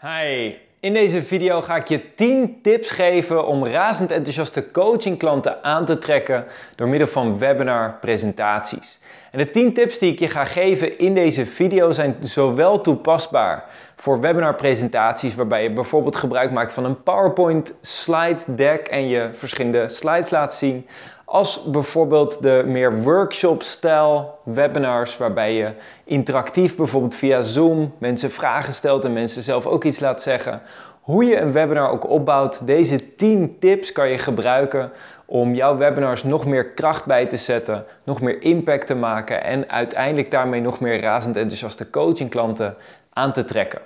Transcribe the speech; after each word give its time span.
Hi, 0.00 0.54
in 0.80 0.92
deze 0.92 1.22
video 1.22 1.60
ga 1.60 1.76
ik 1.76 1.88
je 1.88 2.14
10 2.14 2.58
tips 2.62 2.90
geven 2.90 3.46
om 3.46 3.66
razend 3.66 4.10
enthousiaste 4.10 4.70
coachingklanten 4.70 5.62
aan 5.62 5.84
te 5.84 5.98
trekken 5.98 6.44
door 6.74 6.88
middel 6.88 7.08
van 7.08 7.38
webinar 7.38 7.98
presentaties. 8.00 9.00
En 9.30 9.38
de 9.38 9.50
10 9.50 9.74
tips 9.74 9.98
die 9.98 10.12
ik 10.12 10.18
je 10.18 10.28
ga 10.28 10.44
geven 10.44 10.98
in 10.98 11.14
deze 11.14 11.46
video 11.46 11.92
zijn 11.92 12.16
zowel 12.20 12.80
toepasbaar 12.80 13.64
voor 14.04 14.20
webinar 14.20 14.54
presentaties 14.54 15.34
waarbij 15.34 15.62
je 15.62 15.70
bijvoorbeeld 15.70 16.16
gebruik 16.16 16.50
maakt 16.50 16.72
van 16.72 16.84
een 16.84 17.02
PowerPoint 17.02 17.74
slide 17.80 18.42
deck 18.46 18.86
en 18.86 19.08
je 19.08 19.30
verschillende 19.32 19.88
slides 19.88 20.30
laat 20.30 20.54
zien, 20.54 20.86
als 21.24 21.70
bijvoorbeeld 21.70 22.42
de 22.42 22.62
meer 22.66 23.02
workshop-stijl 23.02 24.38
webinars, 24.42 25.16
waarbij 25.16 25.54
je 25.54 25.72
interactief 26.04 26.76
bijvoorbeeld 26.76 27.14
via 27.14 27.42
Zoom 27.42 27.94
mensen 27.98 28.30
vragen 28.30 28.74
stelt 28.74 29.04
en 29.04 29.12
mensen 29.12 29.42
zelf 29.42 29.66
ook 29.66 29.84
iets 29.84 30.00
laat 30.00 30.22
zeggen. 30.22 30.62
Hoe 31.00 31.24
je 31.24 31.36
een 31.36 31.52
webinar 31.52 31.90
ook 31.90 32.08
opbouwt, 32.08 32.66
deze 32.66 33.14
10 33.16 33.56
tips 33.58 33.92
kan 33.92 34.08
je 34.08 34.18
gebruiken 34.18 34.92
om 35.24 35.54
jouw 35.54 35.76
webinars 35.76 36.22
nog 36.22 36.46
meer 36.46 36.70
kracht 36.70 37.04
bij 37.04 37.26
te 37.26 37.36
zetten, 37.36 37.84
nog 38.02 38.20
meer 38.20 38.42
impact 38.42 38.86
te 38.86 38.94
maken 38.94 39.44
en 39.44 39.70
uiteindelijk 39.70 40.30
daarmee 40.30 40.60
nog 40.60 40.80
meer 40.80 41.00
razend 41.00 41.36
enthousiaste 41.36 41.90
coachingklanten 41.90 42.76
aan 43.12 43.32
te 43.32 43.44
trekken. 43.44 43.80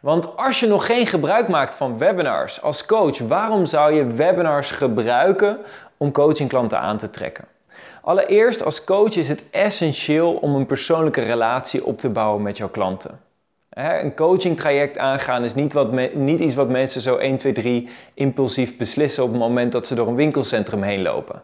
Want 0.00 0.36
als 0.36 0.60
je 0.60 0.66
nog 0.66 0.86
geen 0.86 1.06
gebruik 1.06 1.48
maakt 1.48 1.74
van 1.74 1.98
webinars 1.98 2.62
als 2.62 2.86
coach, 2.86 3.18
waarom 3.18 3.66
zou 3.66 3.92
je 3.92 4.06
webinars 4.06 4.70
gebruiken 4.70 5.58
om 5.96 6.12
coachingklanten 6.12 6.80
aan 6.80 6.98
te 6.98 7.10
trekken? 7.10 7.44
Allereerst, 8.02 8.64
als 8.64 8.84
coach 8.84 9.16
is 9.16 9.28
het 9.28 9.50
essentieel 9.50 10.32
om 10.32 10.54
een 10.54 10.66
persoonlijke 10.66 11.20
relatie 11.20 11.84
op 11.84 12.00
te 12.00 12.08
bouwen 12.08 12.42
met 12.42 12.56
jouw 12.56 12.68
klanten. 12.68 13.20
Een 13.70 14.14
coaching 14.14 14.56
traject 14.56 14.98
aangaan 14.98 15.44
is 15.44 15.54
niet, 15.54 15.72
wat 15.72 16.14
niet 16.14 16.40
iets 16.40 16.54
wat 16.54 16.68
mensen 16.68 17.00
zo 17.00 17.16
1, 17.16 17.36
2, 17.38 17.52
3 17.52 17.88
impulsief 18.14 18.76
beslissen 18.76 19.22
op 19.22 19.30
het 19.30 19.38
moment 19.38 19.72
dat 19.72 19.86
ze 19.86 19.94
door 19.94 20.08
een 20.08 20.14
winkelcentrum 20.14 20.82
heen 20.82 21.02
lopen. 21.02 21.42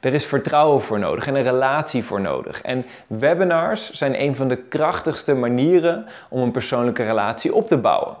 Er 0.00 0.14
is 0.14 0.26
vertrouwen 0.26 0.82
voor 0.82 0.98
nodig 0.98 1.26
en 1.26 1.34
een 1.34 1.42
relatie 1.42 2.04
voor 2.04 2.20
nodig. 2.20 2.62
En 2.62 2.84
webinars 3.06 3.90
zijn 3.90 4.22
een 4.22 4.36
van 4.36 4.48
de 4.48 4.56
krachtigste 4.56 5.34
manieren 5.34 6.06
om 6.30 6.40
een 6.40 6.50
persoonlijke 6.50 7.02
relatie 7.02 7.54
op 7.54 7.68
te 7.68 7.76
bouwen. 7.76 8.16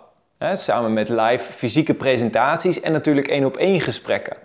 samen 0.52 0.92
met 0.92 1.08
live 1.08 1.52
fysieke 1.52 1.94
presentaties 1.94 2.80
en 2.80 2.92
natuurlijk 2.92 3.28
één 3.28 3.44
op 3.44 3.56
één 3.56 3.80
gesprekken. 3.80 4.36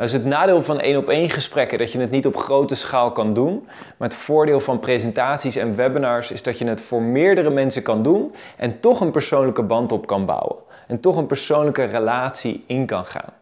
Is 0.00 0.12
het 0.12 0.24
nadeel 0.24 0.62
van 0.62 0.80
één 0.80 0.96
op 0.96 1.08
één 1.08 1.30
gesprekken 1.30 1.78
dat 1.78 1.92
je 1.92 2.00
het 2.00 2.10
niet 2.10 2.26
op 2.26 2.36
grote 2.36 2.74
schaal 2.74 3.12
kan 3.12 3.34
doen. 3.34 3.68
Maar 3.96 4.08
het 4.08 4.16
voordeel 4.18 4.60
van 4.60 4.80
presentaties 4.80 5.56
en 5.56 5.76
webinars 5.76 6.30
is 6.30 6.42
dat 6.42 6.58
je 6.58 6.64
het 6.64 6.80
voor 6.80 7.02
meerdere 7.02 7.50
mensen 7.50 7.82
kan 7.82 8.02
doen 8.02 8.34
en 8.56 8.80
toch 8.80 9.00
een 9.00 9.10
persoonlijke 9.10 9.62
band 9.62 9.92
op 9.92 10.06
kan 10.06 10.26
bouwen. 10.26 10.56
En 10.86 11.00
toch 11.00 11.16
een 11.16 11.26
persoonlijke 11.26 11.84
relatie 11.84 12.64
in 12.66 12.86
kan 12.86 13.04
gaan. 13.04 13.32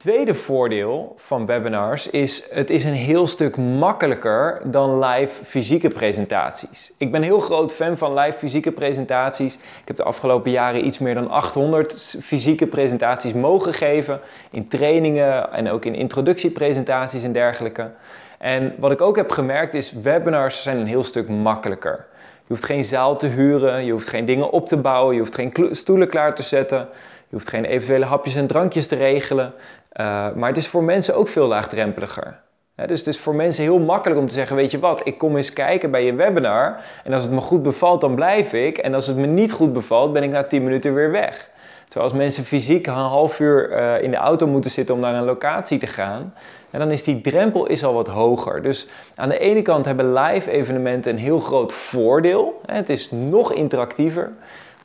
Tweede 0.00 0.34
voordeel 0.34 1.14
van 1.16 1.46
webinars 1.46 2.10
is 2.10 2.50
het 2.50 2.70
is 2.70 2.84
een 2.84 2.92
heel 2.92 3.26
stuk 3.26 3.56
makkelijker 3.56 4.60
dan 4.64 4.98
live 5.04 5.44
fysieke 5.44 5.88
presentaties. 5.88 6.92
Ik 6.98 7.12
ben 7.12 7.22
heel 7.22 7.38
groot 7.38 7.72
fan 7.72 7.98
van 7.98 8.14
live 8.14 8.38
fysieke 8.38 8.72
presentaties. 8.72 9.54
Ik 9.54 9.60
heb 9.84 9.96
de 9.96 10.02
afgelopen 10.02 10.50
jaren 10.50 10.86
iets 10.86 10.98
meer 10.98 11.14
dan 11.14 11.30
800 11.30 12.16
fysieke 12.22 12.66
presentaties 12.66 13.32
mogen 13.32 13.72
geven 13.74 14.20
in 14.50 14.68
trainingen 14.68 15.52
en 15.52 15.70
ook 15.70 15.84
in 15.84 15.94
introductiepresentaties 15.94 17.24
en 17.24 17.32
dergelijke. 17.32 17.90
En 18.38 18.74
wat 18.78 18.92
ik 18.92 19.00
ook 19.00 19.16
heb 19.16 19.30
gemerkt 19.30 19.74
is 19.74 19.92
webinars 19.92 20.62
zijn 20.62 20.78
een 20.78 20.86
heel 20.86 21.04
stuk 21.04 21.28
makkelijker. 21.28 22.06
Je 22.46 22.56
hoeft 22.56 22.64
geen 22.64 22.84
zaal 22.84 23.16
te 23.16 23.26
huren, 23.26 23.84
je 23.84 23.92
hoeft 23.92 24.08
geen 24.08 24.24
dingen 24.24 24.50
op 24.50 24.68
te 24.68 24.76
bouwen, 24.76 25.14
je 25.14 25.20
hoeft 25.20 25.34
geen 25.34 25.52
stoelen 25.70 26.08
klaar 26.08 26.34
te 26.34 26.42
zetten. 26.42 26.88
Je 27.30 27.36
hoeft 27.36 27.48
geen 27.48 27.64
eventuele 27.64 28.04
hapjes 28.04 28.34
en 28.34 28.46
drankjes 28.46 28.86
te 28.86 28.96
regelen. 28.96 29.46
Uh, 29.46 30.32
maar 30.34 30.48
het 30.48 30.56
is 30.56 30.68
voor 30.68 30.82
mensen 30.82 31.16
ook 31.16 31.28
veel 31.28 31.46
laagdrempeliger. 31.46 32.40
dus 32.86 32.98
het 32.98 33.08
is 33.08 33.18
voor 33.18 33.34
mensen 33.34 33.62
heel 33.62 33.78
makkelijk 33.78 34.20
om 34.20 34.28
te 34.28 34.34
zeggen: 34.34 34.56
Weet 34.56 34.70
je 34.70 34.78
wat, 34.78 35.06
ik 35.06 35.18
kom 35.18 35.36
eens 35.36 35.52
kijken 35.52 35.90
bij 35.90 36.04
je 36.04 36.14
webinar. 36.14 36.80
En 37.04 37.12
als 37.12 37.22
het 37.22 37.32
me 37.32 37.40
goed 37.40 37.62
bevalt, 37.62 38.00
dan 38.00 38.14
blijf 38.14 38.52
ik. 38.52 38.78
En 38.78 38.94
als 38.94 39.06
het 39.06 39.16
me 39.16 39.26
niet 39.26 39.52
goed 39.52 39.72
bevalt, 39.72 40.12
ben 40.12 40.22
ik 40.22 40.30
na 40.30 40.44
10 40.44 40.64
minuten 40.64 40.94
weer 40.94 41.10
weg. 41.10 41.50
Terwijl 41.88 42.10
als 42.10 42.18
mensen 42.18 42.44
fysiek 42.44 42.86
een 42.86 42.92
half 42.92 43.40
uur 43.40 43.70
uh, 43.70 44.02
in 44.02 44.10
de 44.10 44.16
auto 44.16 44.46
moeten 44.46 44.70
zitten 44.70 44.94
om 44.94 45.00
naar 45.00 45.14
een 45.14 45.24
locatie 45.24 45.78
te 45.78 45.86
gaan, 45.86 46.34
dan 46.70 46.90
is 46.90 47.04
die 47.04 47.20
drempel 47.20 47.66
is 47.66 47.84
al 47.84 47.94
wat 47.94 48.08
hoger. 48.08 48.62
Dus 48.62 48.86
aan 49.14 49.28
de 49.28 49.38
ene 49.38 49.62
kant 49.62 49.84
hebben 49.84 50.12
live 50.12 50.50
evenementen 50.50 51.12
een 51.12 51.18
heel 51.18 51.40
groot 51.40 51.72
voordeel. 51.72 52.60
Het 52.66 52.88
is 52.88 53.10
nog 53.10 53.52
interactiever. 53.52 54.32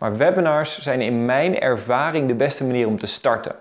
Maar 0.06 0.18
webinars 0.18 0.80
zijn 0.80 1.02
in 1.02 1.26
mijn 1.26 1.60
ervaring 1.60 2.28
de 2.28 2.34
beste 2.34 2.64
manier 2.64 2.88
om 2.88 3.00
te 3.00 3.06
starten 3.06 3.56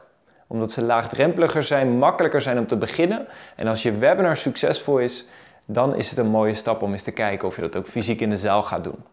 omdat 0.46 0.72
ze 0.72 0.82
laagdrempeliger 0.82 1.62
zijn, 1.62 1.98
makkelijker 1.98 2.42
zijn 2.42 2.58
om 2.58 2.66
te 2.66 2.76
beginnen. 2.76 3.26
En 3.56 3.66
als 3.66 3.82
je 3.82 3.98
webinar 3.98 4.36
succesvol 4.36 4.98
is, 4.98 5.26
dan 5.66 5.96
is 5.96 6.10
het 6.10 6.18
een 6.18 6.26
mooie 6.26 6.54
stap 6.54 6.82
om 6.82 6.92
eens 6.92 7.02
te 7.02 7.10
kijken 7.10 7.48
of 7.48 7.56
je 7.56 7.62
dat 7.62 7.76
ook 7.76 7.86
fysiek 7.86 8.20
in 8.20 8.30
de 8.30 8.36
zaal 8.36 8.62
gaat 8.62 8.84
doen. 8.84 9.04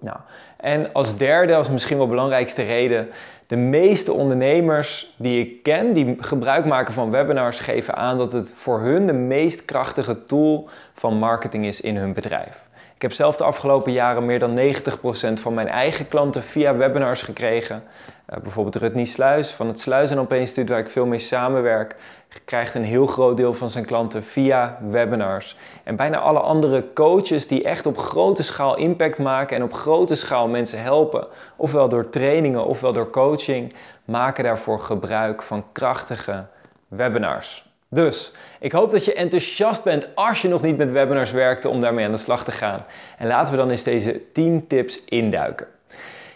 Nou, 0.00 0.16
en 0.56 0.92
als 0.92 1.16
derde, 1.16 1.54
als 1.54 1.70
misschien 1.70 1.96
wel 1.96 2.08
belangrijkste 2.08 2.62
reden, 2.62 3.08
de 3.46 3.56
meeste 3.56 4.12
ondernemers 4.12 5.14
die 5.16 5.40
ik 5.40 5.62
ken, 5.62 5.92
die 5.92 6.16
gebruik 6.20 6.64
maken 6.64 6.94
van 6.94 7.10
webinars, 7.10 7.60
geven 7.60 7.96
aan 7.96 8.18
dat 8.18 8.32
het 8.32 8.54
voor 8.54 8.80
hun 8.80 9.06
de 9.06 9.12
meest 9.12 9.64
krachtige 9.64 10.24
tool 10.24 10.68
van 10.94 11.18
marketing 11.18 11.66
is 11.66 11.80
in 11.80 11.96
hun 11.96 12.12
bedrijf. 12.12 12.63
Ik 12.94 13.02
heb 13.02 13.12
zelf 13.12 13.36
de 13.36 13.44
afgelopen 13.44 13.92
jaren 13.92 14.24
meer 14.24 14.38
dan 14.38 14.58
90% 14.58 15.40
van 15.40 15.54
mijn 15.54 15.68
eigen 15.68 16.08
klanten 16.08 16.42
via 16.42 16.76
webinars 16.76 17.22
gekregen. 17.22 17.82
Uh, 18.30 18.38
bijvoorbeeld 18.38 18.76
Rutney 18.76 19.04
Sluis 19.04 19.50
van 19.50 19.66
het 19.66 19.80
Sluis 19.80 20.10
en 20.10 20.18
Opeens 20.18 20.40
Instituut, 20.40 20.68
waar 20.68 20.78
ik 20.78 20.88
veel 20.88 21.06
mee 21.06 21.18
samenwerk, 21.18 21.96
krijgt 22.44 22.74
een 22.74 22.84
heel 22.84 23.06
groot 23.06 23.36
deel 23.36 23.54
van 23.54 23.70
zijn 23.70 23.84
klanten 23.84 24.24
via 24.24 24.78
webinars. 24.90 25.56
En 25.84 25.96
bijna 25.96 26.18
alle 26.18 26.38
andere 26.38 26.92
coaches 26.92 27.46
die 27.46 27.62
echt 27.62 27.86
op 27.86 27.98
grote 27.98 28.42
schaal 28.42 28.76
impact 28.76 29.18
maken 29.18 29.56
en 29.56 29.62
op 29.62 29.72
grote 29.72 30.14
schaal 30.14 30.48
mensen 30.48 30.82
helpen, 30.82 31.26
ofwel 31.56 31.88
door 31.88 32.08
trainingen 32.08 32.66
ofwel 32.66 32.92
door 32.92 33.10
coaching, 33.10 33.74
maken 34.04 34.44
daarvoor 34.44 34.80
gebruik 34.80 35.42
van 35.42 35.64
krachtige 35.72 36.46
webinars. 36.88 37.73
Dus 37.94 38.32
ik 38.60 38.72
hoop 38.72 38.90
dat 38.90 39.04
je 39.04 39.14
enthousiast 39.14 39.84
bent 39.84 40.08
als 40.14 40.42
je 40.42 40.48
nog 40.48 40.62
niet 40.62 40.76
met 40.76 40.90
webinars 40.90 41.30
werkte 41.30 41.68
om 41.68 41.80
daarmee 41.80 42.04
aan 42.04 42.10
de 42.10 42.16
slag 42.16 42.44
te 42.44 42.52
gaan. 42.52 42.84
En 43.18 43.26
laten 43.26 43.52
we 43.52 43.60
dan 43.60 43.70
eens 43.70 43.82
deze 43.82 44.20
10 44.32 44.66
tips 44.66 45.04
induiken. 45.04 45.66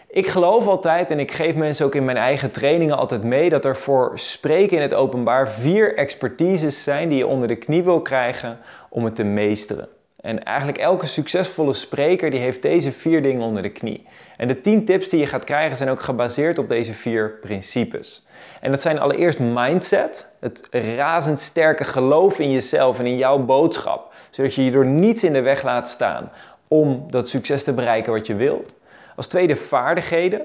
Ik 0.07 0.27
geloof 0.27 0.67
altijd, 0.67 1.09
en 1.09 1.19
ik 1.19 1.31
geef 1.31 1.55
mensen 1.55 1.85
ook 1.85 1.95
in 1.95 2.05
mijn 2.05 2.17
eigen 2.17 2.51
trainingen 2.51 2.97
altijd 2.97 3.23
mee, 3.23 3.49
dat 3.49 3.65
er 3.65 3.77
voor 3.77 4.11
spreken 4.15 4.77
in 4.77 4.83
het 4.83 4.93
openbaar 4.93 5.49
vier 5.49 5.97
expertises 5.97 6.83
zijn 6.83 7.09
die 7.09 7.17
je 7.17 7.27
onder 7.27 7.47
de 7.47 7.55
knie 7.55 7.83
wil 7.83 8.01
krijgen 8.01 8.57
om 8.89 9.05
het 9.05 9.15
te 9.15 9.23
meesteren. 9.23 9.87
En 10.21 10.43
eigenlijk 10.43 10.77
elke 10.77 11.05
succesvolle 11.05 11.73
spreker 11.73 12.29
die 12.29 12.39
heeft 12.39 12.61
deze 12.61 12.91
vier 12.91 13.21
dingen 13.21 13.41
onder 13.41 13.61
de 13.61 13.71
knie. 13.71 14.07
En 14.37 14.47
de 14.47 14.61
10 14.61 14.85
tips 14.85 15.09
die 15.09 15.19
je 15.19 15.25
gaat 15.25 15.43
krijgen 15.43 15.77
zijn 15.77 15.89
ook 15.89 16.01
gebaseerd 16.01 16.57
op 16.57 16.69
deze 16.69 16.93
vier 16.93 17.29
principes. 17.41 18.27
En 18.61 18.71
dat 18.71 18.81
zijn 18.81 18.99
allereerst 18.99 19.39
mindset, 19.39 20.27
het 20.39 20.67
razendsterke 20.71 21.83
geloof 21.83 22.39
in 22.39 22.51
jezelf 22.51 22.99
en 22.99 23.05
in 23.05 23.17
jouw 23.17 23.37
boodschap, 23.37 24.13
zodat 24.29 24.55
je 24.55 24.65
je 24.65 24.71
door 24.71 24.85
niets 24.85 25.23
in 25.23 25.33
de 25.33 25.41
weg 25.41 25.63
laat 25.63 25.89
staan 25.89 26.31
om 26.67 27.05
dat 27.09 27.29
succes 27.29 27.63
te 27.63 27.73
bereiken 27.73 28.13
wat 28.13 28.27
je 28.27 28.35
wilt. 28.35 28.73
Als 29.15 29.27
tweede 29.27 29.55
vaardigheden. 29.55 30.41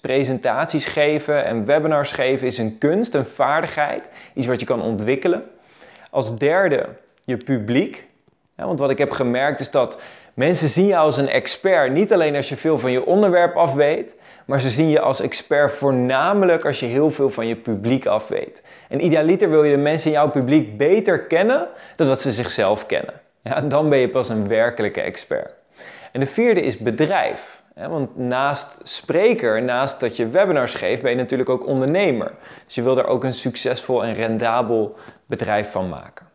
Presentaties 0.00 0.86
geven 0.86 1.44
en 1.44 1.64
webinars 1.64 2.12
geven 2.12 2.46
is 2.46 2.58
een 2.58 2.78
kunst, 2.78 3.14
een 3.14 3.26
vaardigheid, 3.26 4.10
iets 4.34 4.46
wat 4.46 4.60
je 4.60 4.66
kan 4.66 4.82
ontwikkelen. 4.82 5.42
Als 6.10 6.36
derde 6.36 6.86
je 7.24 7.36
publiek. 7.36 8.08
Want 8.54 8.78
wat 8.78 8.90
ik 8.90 8.98
heb 8.98 9.10
gemerkt 9.10 9.60
is 9.60 9.70
dat 9.70 10.00
mensen 10.34 10.68
zien 10.68 10.86
je 10.86 10.96
als 10.96 11.16
een 11.16 11.28
expert, 11.28 11.92
niet 11.92 12.12
alleen 12.12 12.36
als 12.36 12.48
je 12.48 12.56
veel 12.56 12.78
van 12.78 12.92
je 12.92 13.06
onderwerp 13.06 13.56
af 13.56 13.72
weet, 13.72 14.16
maar 14.50 14.60
ze 14.60 14.70
zien 14.70 14.88
je 14.88 15.00
als 15.00 15.20
expert 15.20 15.72
voornamelijk 15.72 16.64
als 16.64 16.80
je 16.80 16.86
heel 16.86 17.10
veel 17.10 17.30
van 17.30 17.46
je 17.46 17.56
publiek 17.56 18.06
af 18.06 18.28
weet. 18.28 18.62
En 18.88 19.04
idealiter 19.04 19.50
wil 19.50 19.64
je 19.64 19.76
de 19.76 19.82
mensen 19.82 20.10
in 20.10 20.16
jouw 20.16 20.30
publiek 20.30 20.76
beter 20.76 21.26
kennen 21.26 21.68
dan 21.96 22.06
dat 22.06 22.20
ze 22.20 22.32
zichzelf 22.32 22.86
kennen. 22.86 23.14
Ja, 23.42 23.60
dan 23.60 23.88
ben 23.88 23.98
je 23.98 24.08
pas 24.08 24.28
een 24.28 24.48
werkelijke 24.48 25.00
expert. 25.00 25.54
En 26.12 26.20
de 26.20 26.26
vierde 26.26 26.60
is 26.60 26.76
bedrijf. 26.76 27.62
Want 27.74 28.16
naast 28.16 28.78
spreker, 28.82 29.62
naast 29.62 30.00
dat 30.00 30.16
je 30.16 30.28
webinars 30.28 30.74
geeft, 30.74 31.02
ben 31.02 31.10
je 31.10 31.16
natuurlijk 31.16 31.48
ook 31.48 31.66
ondernemer. 31.66 32.32
Dus 32.64 32.74
je 32.74 32.82
wil 32.82 32.98
er 32.98 33.06
ook 33.06 33.24
een 33.24 33.34
succesvol 33.34 34.04
en 34.04 34.14
rendabel 34.14 34.96
bedrijf 35.26 35.70
van 35.70 35.88
maken. 35.88 36.26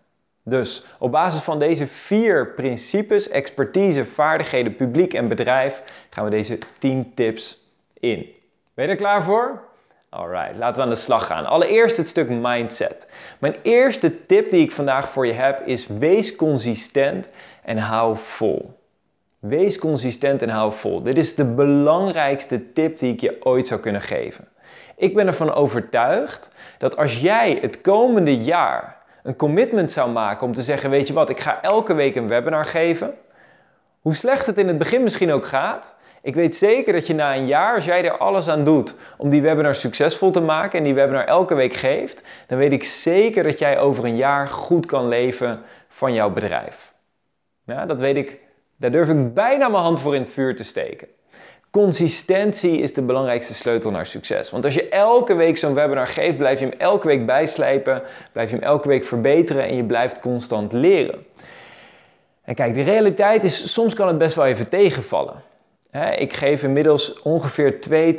Dus 0.44 0.86
op 1.00 1.12
basis 1.12 1.42
van 1.42 1.60
deze 1.60 1.88
vier 1.88 2.54
principes, 2.54 3.30
expertise, 3.30 4.06
vaardigheden, 4.06 4.76
publiek 4.76 5.14
en 5.14 5.28
bedrijf, 5.28 5.82
gaan 6.10 6.24
we 6.24 6.30
deze 6.30 6.58
10 6.80 7.12
tips 7.16 7.64
in. 8.00 8.30
Ben 8.74 8.86
je 8.86 8.92
er 8.92 8.98
klaar 8.98 9.24
voor? 9.24 9.64
Alright, 10.10 10.58
laten 10.58 10.76
we 10.76 10.82
aan 10.82 10.90
de 10.90 10.96
slag 10.96 11.26
gaan. 11.26 11.46
Allereerst 11.46 11.98
het 11.98 12.08
stuk 12.08 12.30
mindset. 12.30 13.08
Mijn 13.40 13.56
eerste 13.62 14.26
tip 14.26 14.52
die 14.52 14.64
ik 14.64 14.72
vandaag 14.72 15.10
voor 15.10 15.28
je 15.28 15.34
heb 15.34 15.68
is: 15.68 15.88
wees 15.88 16.36
consistent 16.36 17.30
en 17.64 17.78
hou 17.78 18.18
vol. 18.18 18.80
Wees 19.40 19.78
consistent 19.78 20.42
en 20.42 20.50
hou 20.50 20.74
vol. 20.74 21.04
Dit 21.04 21.18
is 21.18 21.36
de 21.36 21.46
belangrijkste 21.46 22.72
tip 22.72 23.00
die 23.00 23.14
ik 23.14 23.22
je 23.22 23.46
ooit 23.46 23.68
zou 23.68 23.80
kunnen 23.80 24.02
geven. 24.02 24.48
Ik 24.96 25.14
ben 25.16 25.28
ervan 25.28 25.54
overtuigd 25.54 26.50
dat 26.78 26.98
als 26.98 27.20
jij 27.20 27.58
het 27.62 27.82
komende 27.82 28.38
jaar 28.38 28.98
een 29.24 29.36
commitment 29.36 29.92
zou 29.92 30.12
maken 30.12 30.48
om 30.48 30.54
te 30.54 30.62
zeggen: 30.62 30.90
Weet 30.90 31.08
je 31.08 31.14
wat, 31.14 31.30
ik 31.30 31.40
ga 31.40 31.62
elke 31.62 31.94
week 31.94 32.16
een 32.16 32.28
webinar 32.28 32.66
geven. 32.66 33.14
Hoe 34.02 34.16
slecht 34.16 34.46
het 34.46 34.58
in 34.58 34.68
het 34.68 34.78
begin 34.78 35.04
misschien 35.04 35.32
ook 35.32 35.46
gaat, 35.46 35.95
ik 36.26 36.36
weet 36.36 36.56
zeker 36.56 36.94
dat 36.94 37.08
je 37.08 37.14
na 37.14 37.36
een 37.36 37.48
jaar, 37.48 37.76
als 37.76 37.86
jij 37.86 38.06
er 38.06 38.18
alles 38.18 38.48
aan 38.48 38.64
doet 38.64 38.96
om 39.18 39.30
die 39.30 39.42
webinar 39.42 39.76
succesvol 39.76 40.32
te 40.32 40.40
maken 40.42 40.78
en 40.78 40.84
die 40.84 40.94
webinar 40.94 41.26
elke 41.26 41.54
week 41.54 41.74
geeft, 41.74 42.24
dan 42.48 42.58
weet 42.58 42.72
ik 42.72 42.84
zeker 42.84 43.44
dat 43.44 43.60
jij 43.60 43.80
over 43.80 44.06
een 44.06 44.16
jaar 44.16 44.48
goed 44.48 44.86
kan 44.86 45.08
leven 45.08 45.62
van 45.88 46.14
jouw 46.14 46.30
bedrijf. 46.30 46.94
Ja, 47.66 47.86
dat 47.86 47.98
weet 47.98 48.16
ik, 48.16 48.40
daar 48.78 48.92
durf 48.92 49.10
ik 49.10 49.34
bijna 49.34 49.68
mijn 49.68 49.84
hand 49.84 50.00
voor 50.00 50.16
in 50.16 50.22
het 50.22 50.30
vuur 50.30 50.56
te 50.56 50.64
steken. 50.64 51.08
Consistentie 51.70 52.80
is 52.80 52.94
de 52.94 53.02
belangrijkste 53.02 53.54
sleutel 53.54 53.92
naar 53.92 54.06
succes. 54.06 54.52
Want 54.52 54.66
als 54.66 54.74
je 54.74 54.90
elke 54.90 55.36
week 55.36 55.58
zo'n 55.58 55.74
webinar 55.74 56.08
geeft, 56.08 56.38
blijf 56.38 56.60
je 56.60 56.66
hem 56.66 56.78
elke 56.78 57.08
week 57.08 57.26
bijslijpen, 57.26 58.02
blijf 58.32 58.50
je 58.50 58.56
hem 58.56 58.66
elke 58.66 58.88
week 58.88 59.06
verbeteren 59.06 59.64
en 59.64 59.76
je 59.76 59.84
blijft 59.84 60.20
constant 60.20 60.72
leren. 60.72 61.26
En 62.44 62.56
kijk, 62.56 62.76
de 62.76 62.82
realiteit 62.82 63.44
is, 63.44 63.74
soms 63.74 63.94
kan 63.94 64.08
het 64.08 64.18
best 64.18 64.36
wel 64.36 64.46
even 64.46 64.70
tegenvallen 64.70 65.54
ik 66.04 66.34
geef 66.34 66.64
inmiddels 66.64 67.22
ongeveer 67.22 67.82
2, 67.82 68.16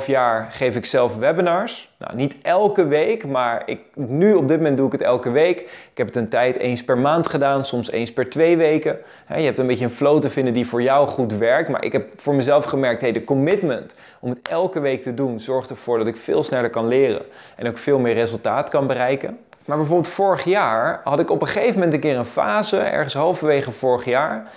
2,5 0.00 0.06
jaar 0.06 0.48
geef 0.50 0.76
ik 0.76 0.84
zelf 0.84 1.16
webinars. 1.16 1.90
Nou, 1.98 2.16
niet 2.16 2.36
elke 2.42 2.86
week, 2.86 3.26
maar 3.26 3.62
ik, 3.66 3.80
nu 3.94 4.34
op 4.34 4.48
dit 4.48 4.56
moment 4.56 4.76
doe 4.76 4.86
ik 4.86 4.92
het 4.92 5.02
elke 5.02 5.30
week. 5.30 5.60
Ik 5.60 5.90
heb 5.94 6.06
het 6.06 6.16
een 6.16 6.28
tijd 6.28 6.56
eens 6.56 6.84
per 6.84 6.98
maand 6.98 7.28
gedaan, 7.28 7.64
soms 7.64 7.90
eens 7.90 8.12
per 8.12 8.30
twee 8.30 8.56
weken. 8.56 8.98
je 9.28 9.34
hebt 9.34 9.58
een 9.58 9.66
beetje 9.66 9.84
een 9.84 9.90
flow 9.90 10.20
te 10.20 10.30
vinden 10.30 10.52
die 10.52 10.66
voor 10.66 10.82
jou 10.82 11.08
goed 11.08 11.32
werkt. 11.32 11.68
Maar 11.68 11.84
ik 11.84 11.92
heb 11.92 12.08
voor 12.16 12.34
mezelf 12.34 12.64
gemerkt, 12.64 13.00
hey, 13.00 13.12
de 13.12 13.24
commitment 13.24 13.94
om 14.20 14.30
het 14.30 14.48
elke 14.48 14.80
week 14.80 15.02
te 15.02 15.14
doen 15.14 15.40
zorgt 15.40 15.70
ervoor 15.70 15.98
dat 15.98 16.06
ik 16.06 16.16
veel 16.16 16.42
sneller 16.42 16.70
kan 16.70 16.88
leren 16.88 17.22
en 17.56 17.68
ook 17.68 17.78
veel 17.78 17.98
meer 17.98 18.14
resultaat 18.14 18.68
kan 18.68 18.86
bereiken. 18.86 19.38
Maar 19.64 19.76
bijvoorbeeld 19.76 20.12
vorig 20.12 20.44
jaar 20.44 21.00
had 21.04 21.18
ik 21.18 21.30
op 21.30 21.40
een 21.40 21.48
gegeven 21.48 21.74
moment 21.74 21.92
een 21.92 22.00
keer 22.00 22.16
een 22.16 22.24
fase, 22.26 22.78
ergens 22.78 23.14
halverwege 23.14 23.72
vorig 23.72 24.04
jaar 24.04 24.50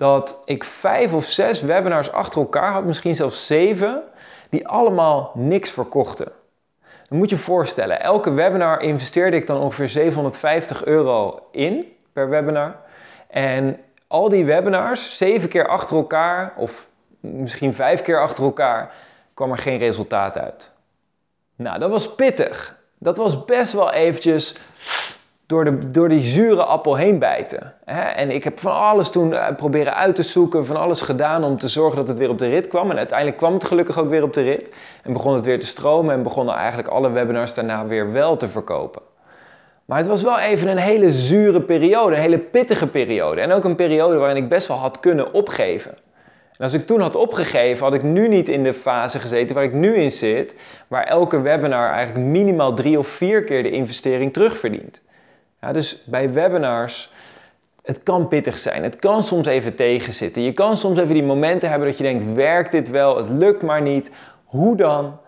dat 0.00 0.38
ik 0.44 0.64
vijf 0.64 1.12
of 1.12 1.24
zes 1.24 1.60
webinars 1.60 2.12
achter 2.12 2.40
elkaar 2.40 2.72
had, 2.72 2.84
misschien 2.84 3.14
zelfs 3.14 3.46
zeven, 3.46 4.02
die 4.50 4.68
allemaal 4.68 5.30
niks 5.34 5.70
verkochten. 5.70 6.32
Dan 7.08 7.18
moet 7.18 7.30
je 7.30 7.36
je 7.36 7.42
voorstellen, 7.42 8.00
elke 8.00 8.30
webinar 8.30 8.80
investeerde 8.80 9.36
ik 9.36 9.46
dan 9.46 9.56
ongeveer 9.56 9.88
750 9.88 10.84
euro 10.84 11.46
in 11.50 11.92
per 12.12 12.28
webinar. 12.28 12.76
En 13.28 13.80
al 14.06 14.28
die 14.28 14.44
webinars, 14.44 15.16
zeven 15.16 15.48
keer 15.48 15.68
achter 15.68 15.96
elkaar, 15.96 16.52
of 16.56 16.86
misschien 17.20 17.74
vijf 17.74 18.02
keer 18.02 18.20
achter 18.20 18.44
elkaar, 18.44 18.94
kwam 19.34 19.50
er 19.50 19.58
geen 19.58 19.78
resultaat 19.78 20.38
uit. 20.38 20.70
Nou, 21.56 21.78
dat 21.78 21.90
was 21.90 22.14
pittig. 22.14 22.76
Dat 22.98 23.16
was 23.16 23.44
best 23.44 23.72
wel 23.72 23.92
eventjes 23.92 24.56
door, 25.50 25.64
de, 25.64 25.90
door 25.90 26.08
die 26.08 26.20
zure 26.20 26.64
appel 26.64 26.96
heen 26.96 27.18
bijten. 27.18 27.74
En 28.14 28.30
ik 28.30 28.44
heb 28.44 28.58
van 28.58 28.72
alles 28.72 29.10
toen 29.10 29.34
eh, 29.34 29.56
proberen 29.56 29.94
uit 29.94 30.14
te 30.14 30.22
zoeken, 30.22 30.66
van 30.66 30.76
alles 30.76 31.00
gedaan 31.00 31.44
om 31.44 31.58
te 31.58 31.68
zorgen 31.68 31.96
dat 31.96 32.08
het 32.08 32.18
weer 32.18 32.28
op 32.28 32.38
de 32.38 32.48
rit 32.48 32.68
kwam. 32.68 32.90
En 32.90 32.96
uiteindelijk 32.96 33.38
kwam 33.38 33.54
het 33.54 33.64
gelukkig 33.64 33.98
ook 33.98 34.08
weer 34.08 34.22
op 34.22 34.32
de 34.32 34.42
rit. 34.42 34.74
En 35.02 35.12
begon 35.12 35.34
het 35.34 35.44
weer 35.44 35.60
te 35.60 35.66
stromen 35.66 36.14
en 36.14 36.22
begonnen 36.22 36.54
eigenlijk 36.54 36.88
alle 36.88 37.10
webinars 37.10 37.54
daarna 37.54 37.86
weer 37.86 38.12
wel 38.12 38.36
te 38.36 38.48
verkopen. 38.48 39.02
Maar 39.84 39.98
het 39.98 40.06
was 40.06 40.22
wel 40.22 40.38
even 40.38 40.68
een 40.68 40.78
hele 40.78 41.10
zure 41.10 41.60
periode, 41.60 42.14
een 42.14 42.22
hele 42.22 42.38
pittige 42.38 42.86
periode. 42.86 43.40
En 43.40 43.52
ook 43.52 43.64
een 43.64 43.76
periode 43.76 44.16
waarin 44.16 44.42
ik 44.42 44.48
best 44.48 44.68
wel 44.68 44.76
had 44.76 45.00
kunnen 45.00 45.32
opgeven. 45.32 45.90
En 46.56 46.64
als 46.64 46.72
ik 46.72 46.86
toen 46.86 47.00
had 47.00 47.14
opgegeven, 47.14 47.84
had 47.84 47.94
ik 47.94 48.02
nu 48.02 48.28
niet 48.28 48.48
in 48.48 48.62
de 48.62 48.74
fase 48.74 49.18
gezeten 49.18 49.54
waar 49.54 49.64
ik 49.64 49.72
nu 49.72 49.94
in 49.94 50.12
zit, 50.12 50.54
waar 50.88 51.04
elke 51.04 51.40
webinar 51.40 51.92
eigenlijk 51.92 52.26
minimaal 52.26 52.74
drie 52.74 52.98
of 52.98 53.08
vier 53.08 53.44
keer 53.44 53.62
de 53.62 53.70
investering 53.70 54.32
terugverdient. 54.32 55.00
Ja, 55.60 55.72
dus 55.72 56.02
bij 56.04 56.32
webinars, 56.32 57.12
het 57.82 58.02
kan 58.02 58.28
pittig 58.28 58.58
zijn. 58.58 58.82
Het 58.82 58.96
kan 58.96 59.22
soms 59.22 59.46
even 59.46 59.74
tegenzitten. 59.74 60.42
Je 60.42 60.52
kan 60.52 60.76
soms 60.76 60.98
even 60.98 61.14
die 61.14 61.22
momenten 61.22 61.70
hebben 61.70 61.88
dat 61.88 61.98
je 61.98 62.04
denkt, 62.04 62.34
werkt 62.34 62.72
dit 62.72 62.90
wel? 62.90 63.16
Het 63.16 63.28
lukt 63.28 63.62
maar 63.62 63.82
niet. 63.82 64.10
Hoe 64.44 64.76
dan? 64.76 65.18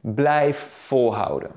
Blijf 0.00 0.66
volhouden. 0.70 1.50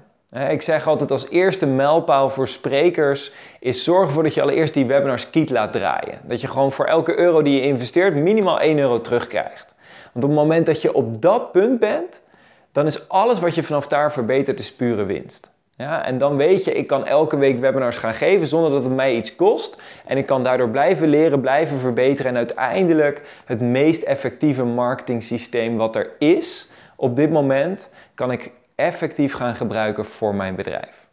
Ik 0.50 0.62
zeg 0.62 0.88
altijd 0.88 1.12
als 1.12 1.29
eerste 1.29 1.65
mijlpaal 1.65 2.29
voor 2.29 2.47
sprekers 2.47 3.31
is 3.59 3.83
zorg 3.83 4.07
ervoor 4.07 4.24
dat 4.24 4.33
je 4.33 4.41
allereerst 4.41 4.74
die 4.74 4.85
webinars 4.85 5.29
kiet 5.29 5.50
laat 5.50 5.71
draaien. 5.71 6.19
Dat 6.24 6.41
je 6.41 6.47
gewoon 6.47 6.71
voor 6.71 6.85
elke 6.85 7.18
euro 7.18 7.41
die 7.41 7.53
je 7.53 7.62
investeert 7.62 8.15
minimaal 8.15 8.59
1 8.59 8.79
euro 8.79 9.01
terugkrijgt. 9.01 9.75
Want 10.13 10.25
op 10.25 10.31
het 10.31 10.39
moment 10.39 10.65
dat 10.65 10.81
je 10.81 10.94
op 10.94 11.21
dat 11.21 11.51
punt 11.51 11.79
bent, 11.79 12.21
dan 12.71 12.85
is 12.85 13.09
alles 13.09 13.39
wat 13.39 13.56
je 13.56 13.63
vanaf 13.63 13.88
daar 13.88 14.12
verbetert 14.12 14.59
is 14.59 14.75
pure 14.75 15.03
winst. 15.03 15.51
Ja, 15.77 16.06
en 16.06 16.18
dan 16.18 16.35
weet 16.35 16.63
je, 16.63 16.74
ik 16.74 16.88
kan 16.88 17.06
elke 17.06 17.38
week 17.38 17.59
webinars 17.59 17.97
gaan 17.97 18.13
geven 18.13 18.47
zonder 18.47 18.71
dat 18.71 18.83
het 18.83 18.95
mij 18.95 19.15
iets 19.15 19.35
kost. 19.35 19.81
En 20.06 20.18
ik 20.18 20.25
kan 20.25 20.44
daardoor 20.44 20.69
blijven 20.69 21.07
leren, 21.07 21.41
blijven 21.41 21.77
verbeteren 21.77 22.31
en 22.31 22.38
uiteindelijk 22.38 23.41
het 23.45 23.62
meest 23.62 24.01
effectieve 24.01 24.63
marketing 24.63 25.24
systeem 25.24 25.77
wat 25.77 25.95
er 25.95 26.12
is 26.19 26.71
op 26.95 27.15
dit 27.15 27.31
moment, 27.31 27.89
kan 28.13 28.31
ik 28.31 28.51
effectief 28.75 29.33
gaan 29.33 29.56
gebruiken 29.56 30.06
voor 30.06 30.35
mijn 30.35 30.56
bedrijf. 30.56 31.07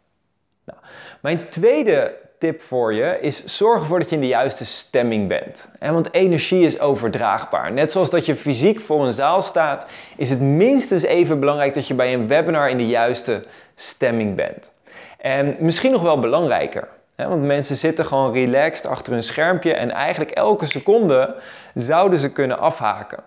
Nou, 0.65 0.79
mijn 1.21 1.49
tweede 1.49 2.15
tip 2.39 2.61
voor 2.61 2.93
je 2.93 3.17
is 3.21 3.45
zorg 3.45 3.81
ervoor 3.81 3.99
dat 3.99 4.09
je 4.09 4.15
in 4.15 4.21
de 4.21 4.27
juiste 4.27 4.65
stemming 4.65 5.27
bent. 5.27 5.69
Want 5.79 6.13
energie 6.13 6.65
is 6.65 6.79
overdraagbaar. 6.79 7.71
Net 7.71 7.91
zoals 7.91 8.09
dat 8.09 8.25
je 8.25 8.35
fysiek 8.35 8.79
voor 8.79 9.05
een 9.05 9.11
zaal 9.11 9.41
staat, 9.41 9.87
is 10.17 10.29
het 10.29 10.41
minstens 10.41 11.03
even 11.03 11.39
belangrijk 11.39 11.73
dat 11.73 11.87
je 11.87 11.93
bij 11.93 12.13
een 12.13 12.27
webinar 12.27 12.69
in 12.69 12.77
de 12.77 12.87
juiste 12.87 13.43
stemming 13.75 14.35
bent. 14.35 14.71
En 15.17 15.55
misschien 15.59 15.91
nog 15.91 16.01
wel 16.01 16.19
belangrijker. 16.19 16.87
Want 17.15 17.43
mensen 17.43 17.75
zitten 17.75 18.05
gewoon 18.05 18.33
relaxed 18.33 18.85
achter 18.85 19.13
hun 19.13 19.23
schermpje 19.23 19.73
en 19.73 19.91
eigenlijk 19.91 20.31
elke 20.31 20.65
seconde 20.65 21.35
zouden 21.73 22.19
ze 22.19 22.31
kunnen 22.31 22.59
afhaken. 22.59 23.23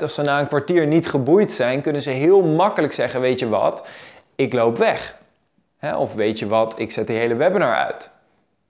Als 0.00 0.14
ze 0.14 0.22
na 0.22 0.40
een 0.40 0.46
kwartier 0.46 0.86
niet 0.86 1.08
geboeid 1.08 1.52
zijn, 1.52 1.80
kunnen 1.80 2.02
ze 2.02 2.10
heel 2.10 2.42
makkelijk 2.42 2.92
zeggen: 2.92 3.20
Weet 3.20 3.38
je 3.38 3.48
wat, 3.48 3.86
ik 4.34 4.52
loop 4.52 4.78
weg. 4.78 5.16
Of 5.96 6.14
weet 6.14 6.38
je 6.38 6.46
wat, 6.46 6.78
ik 6.78 6.92
zet 6.92 7.06
die 7.06 7.16
hele 7.16 7.34
webinar 7.34 7.74
uit. 7.74 8.10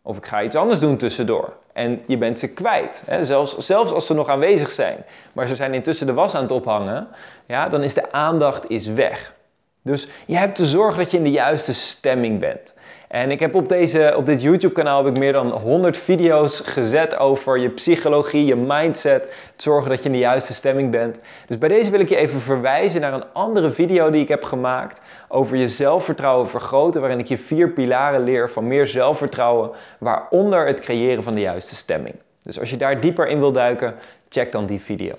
Of 0.02 0.16
ik 0.16 0.26
ga 0.26 0.42
iets 0.42 0.56
anders 0.56 0.80
doen 0.80 0.96
tussendoor. 0.96 1.52
En 1.72 2.02
je 2.06 2.16
bent 2.16 2.38
ze 2.38 2.48
kwijt. 2.48 3.02
Hè? 3.06 3.22
Zelfs, 3.22 3.56
zelfs 3.56 3.92
als 3.92 4.06
ze 4.06 4.14
nog 4.14 4.28
aanwezig 4.28 4.70
zijn. 4.70 5.04
Maar 5.32 5.46
ze 5.46 5.56
zijn 5.56 5.74
intussen 5.74 6.06
de 6.06 6.12
was 6.12 6.34
aan 6.34 6.42
het 6.42 6.50
ophangen. 6.50 7.08
Ja, 7.46 7.68
dan 7.68 7.82
is 7.82 7.94
de 7.94 8.12
aandacht 8.12 8.70
is 8.70 8.86
weg. 8.86 9.34
Dus 9.82 10.08
je 10.26 10.36
hebt 10.36 10.54
te 10.54 10.66
zorgen 10.66 10.98
dat 10.98 11.10
je 11.10 11.16
in 11.16 11.22
de 11.22 11.30
juiste 11.30 11.74
stemming 11.74 12.40
bent. 12.40 12.74
En 13.12 13.30
ik 13.30 13.40
heb 13.40 13.54
op, 13.54 13.68
deze, 13.68 14.14
op 14.16 14.26
dit 14.26 14.42
YouTube 14.42 14.74
kanaal 14.74 15.04
heb 15.04 15.14
ik 15.14 15.18
meer 15.18 15.32
dan 15.32 15.50
100 15.50 15.98
video's 15.98 16.60
gezet 16.60 17.16
over 17.16 17.58
je 17.58 17.68
psychologie, 17.68 18.44
je 18.44 18.56
mindset. 18.56 19.34
Zorgen 19.56 19.90
dat 19.90 19.98
je 19.98 20.06
in 20.06 20.12
de 20.12 20.18
juiste 20.18 20.54
stemming 20.54 20.90
bent. 20.90 21.20
Dus 21.46 21.58
bij 21.58 21.68
deze 21.68 21.90
wil 21.90 22.00
ik 22.00 22.08
je 22.08 22.16
even 22.16 22.40
verwijzen 22.40 23.00
naar 23.00 23.12
een 23.12 23.32
andere 23.32 23.70
video 23.70 24.10
die 24.10 24.22
ik 24.22 24.28
heb 24.28 24.44
gemaakt 24.44 25.00
over 25.28 25.56
je 25.56 25.68
zelfvertrouwen 25.68 26.48
vergroten. 26.48 27.00
Waarin 27.00 27.18
ik 27.18 27.26
je 27.26 27.38
vier 27.38 27.70
pilaren 27.70 28.24
leer 28.24 28.50
van 28.50 28.66
meer 28.66 28.86
zelfvertrouwen, 28.86 29.70
waaronder 29.98 30.66
het 30.66 30.80
creëren 30.80 31.22
van 31.22 31.34
de 31.34 31.40
juiste 31.40 31.74
stemming. 31.74 32.14
Dus 32.42 32.60
als 32.60 32.70
je 32.70 32.76
daar 32.76 33.00
dieper 33.00 33.28
in 33.28 33.38
wil 33.38 33.52
duiken, 33.52 33.94
check 34.28 34.52
dan 34.52 34.66
die 34.66 34.80
video. 34.80 35.14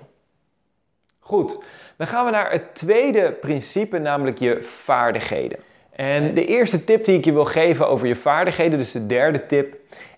Goed, 1.19 1.57
dan 1.97 2.07
gaan 2.07 2.25
we 2.25 2.31
naar 2.31 2.51
het 2.51 2.75
tweede 2.75 3.31
principe, 3.31 3.97
namelijk 3.97 4.39
je 4.39 4.59
vaardigheden. 4.61 5.59
En 5.95 6.33
de 6.33 6.45
eerste 6.45 6.83
tip 6.83 7.05
die 7.05 7.17
ik 7.17 7.25
je 7.25 7.33
wil 7.33 7.45
geven 7.45 7.87
over 7.87 8.07
je 8.07 8.15
vaardigheden, 8.15 8.79
dus 8.79 8.91
de 8.91 9.05
derde 9.05 9.45
tip, 9.45 9.75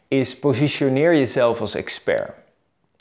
is 0.08 0.40
positioneer 0.40 1.16
jezelf 1.16 1.62
als 1.62 1.76
expert. 1.76 2.32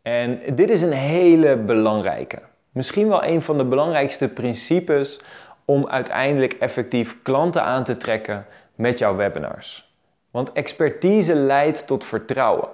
En 0.03 0.41
dit 0.55 0.71
is 0.71 0.83
een 0.83 0.93
hele 0.93 1.57
belangrijke. 1.57 2.39
Misschien 2.73 3.09
wel 3.09 3.25
een 3.25 3.43
van 3.43 3.59
de 3.59 3.65
belangrijkste 3.65 4.29
principes 4.29 5.21
om 5.65 5.89
uiteindelijk 5.89 6.53
effectief 6.53 7.23
klanten 7.23 7.63
aan 7.63 7.85
te 7.85 7.97
trekken 7.97 8.47
met 8.75 8.99
jouw 8.99 9.17
webinars. 9.17 9.93
Want 10.31 10.53
expertise 10.53 11.35
leidt 11.35 11.87
tot 11.87 12.05
vertrouwen. 12.05 12.69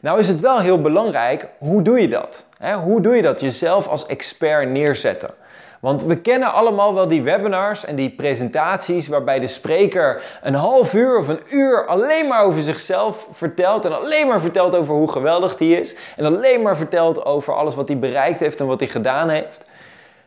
Nou 0.00 0.18
is 0.18 0.28
het 0.28 0.40
wel 0.40 0.60
heel 0.60 0.80
belangrijk, 0.80 1.48
hoe 1.58 1.82
doe 1.82 2.00
je 2.00 2.08
dat? 2.08 2.46
Hoe 2.82 3.00
doe 3.00 3.14
je 3.14 3.22
dat? 3.22 3.40
Jezelf 3.40 3.88
als 3.88 4.06
expert 4.06 4.68
neerzetten. 4.68 5.30
Want 5.80 6.02
we 6.02 6.16
kennen 6.16 6.52
allemaal 6.52 6.94
wel 6.94 7.08
die 7.08 7.22
webinars 7.22 7.84
en 7.84 7.94
die 7.94 8.10
presentaties 8.10 9.08
waarbij 9.08 9.38
de 9.38 9.46
spreker 9.46 10.22
een 10.42 10.54
half 10.54 10.94
uur 10.94 11.18
of 11.18 11.28
een 11.28 11.40
uur 11.50 11.86
alleen 11.86 12.26
maar 12.26 12.44
over 12.44 12.62
zichzelf 12.62 13.28
vertelt 13.32 13.84
en 13.84 13.96
alleen 13.96 14.26
maar 14.26 14.40
vertelt 14.40 14.74
over 14.74 14.94
hoe 14.94 15.10
geweldig 15.10 15.58
hij 15.58 15.68
is 15.68 15.96
en 16.16 16.24
alleen 16.24 16.62
maar 16.62 16.76
vertelt 16.76 17.24
over 17.24 17.54
alles 17.54 17.74
wat 17.74 17.88
hij 17.88 17.98
bereikt 17.98 18.38
heeft 18.38 18.60
en 18.60 18.66
wat 18.66 18.80
hij 18.80 18.88
gedaan 18.88 19.28
heeft. 19.28 19.70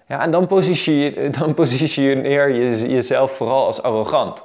Ja, 0.08 0.22
en 0.22 0.32
dan 0.32 0.48
positioneer, 0.48 1.32
dan 1.40 1.54
positioneer 1.54 2.50
je 2.50 2.90
jezelf 2.90 3.32
vooral 3.32 3.66
als 3.66 3.82
arrogant. 3.82 4.44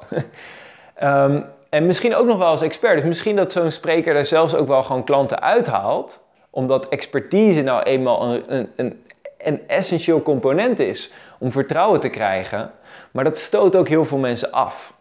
um, 1.02 1.44
en 1.70 1.86
misschien 1.86 2.14
ook 2.14 2.26
nog 2.26 2.38
wel 2.38 2.46
als 2.46 2.62
expert. 2.62 2.94
Dus 2.94 3.04
misschien 3.04 3.36
dat 3.36 3.52
zo'n 3.52 3.70
spreker 3.70 4.16
er 4.16 4.26
zelfs 4.26 4.54
ook 4.54 4.66
wel 4.66 4.82
gewoon 4.82 5.04
klanten 5.04 5.42
uithaalt 5.42 6.22
omdat 6.54 6.88
expertise 6.88 7.62
nou 7.62 7.82
eenmaal 7.82 8.22
een, 8.22 8.54
een, 8.54 8.68
een, 8.76 9.03
een 9.46 9.68
essentieel 9.68 10.22
component 10.22 10.78
is 10.78 11.12
om 11.38 11.52
vertrouwen 11.52 12.00
te 12.00 12.08
krijgen. 12.08 12.70
Maar 13.10 13.24
dat 13.24 13.38
stoot 13.38 13.76
ook 13.76 13.88
heel 13.88 14.04
veel 14.04 14.18
mensen 14.18 14.52
af. 14.52 14.94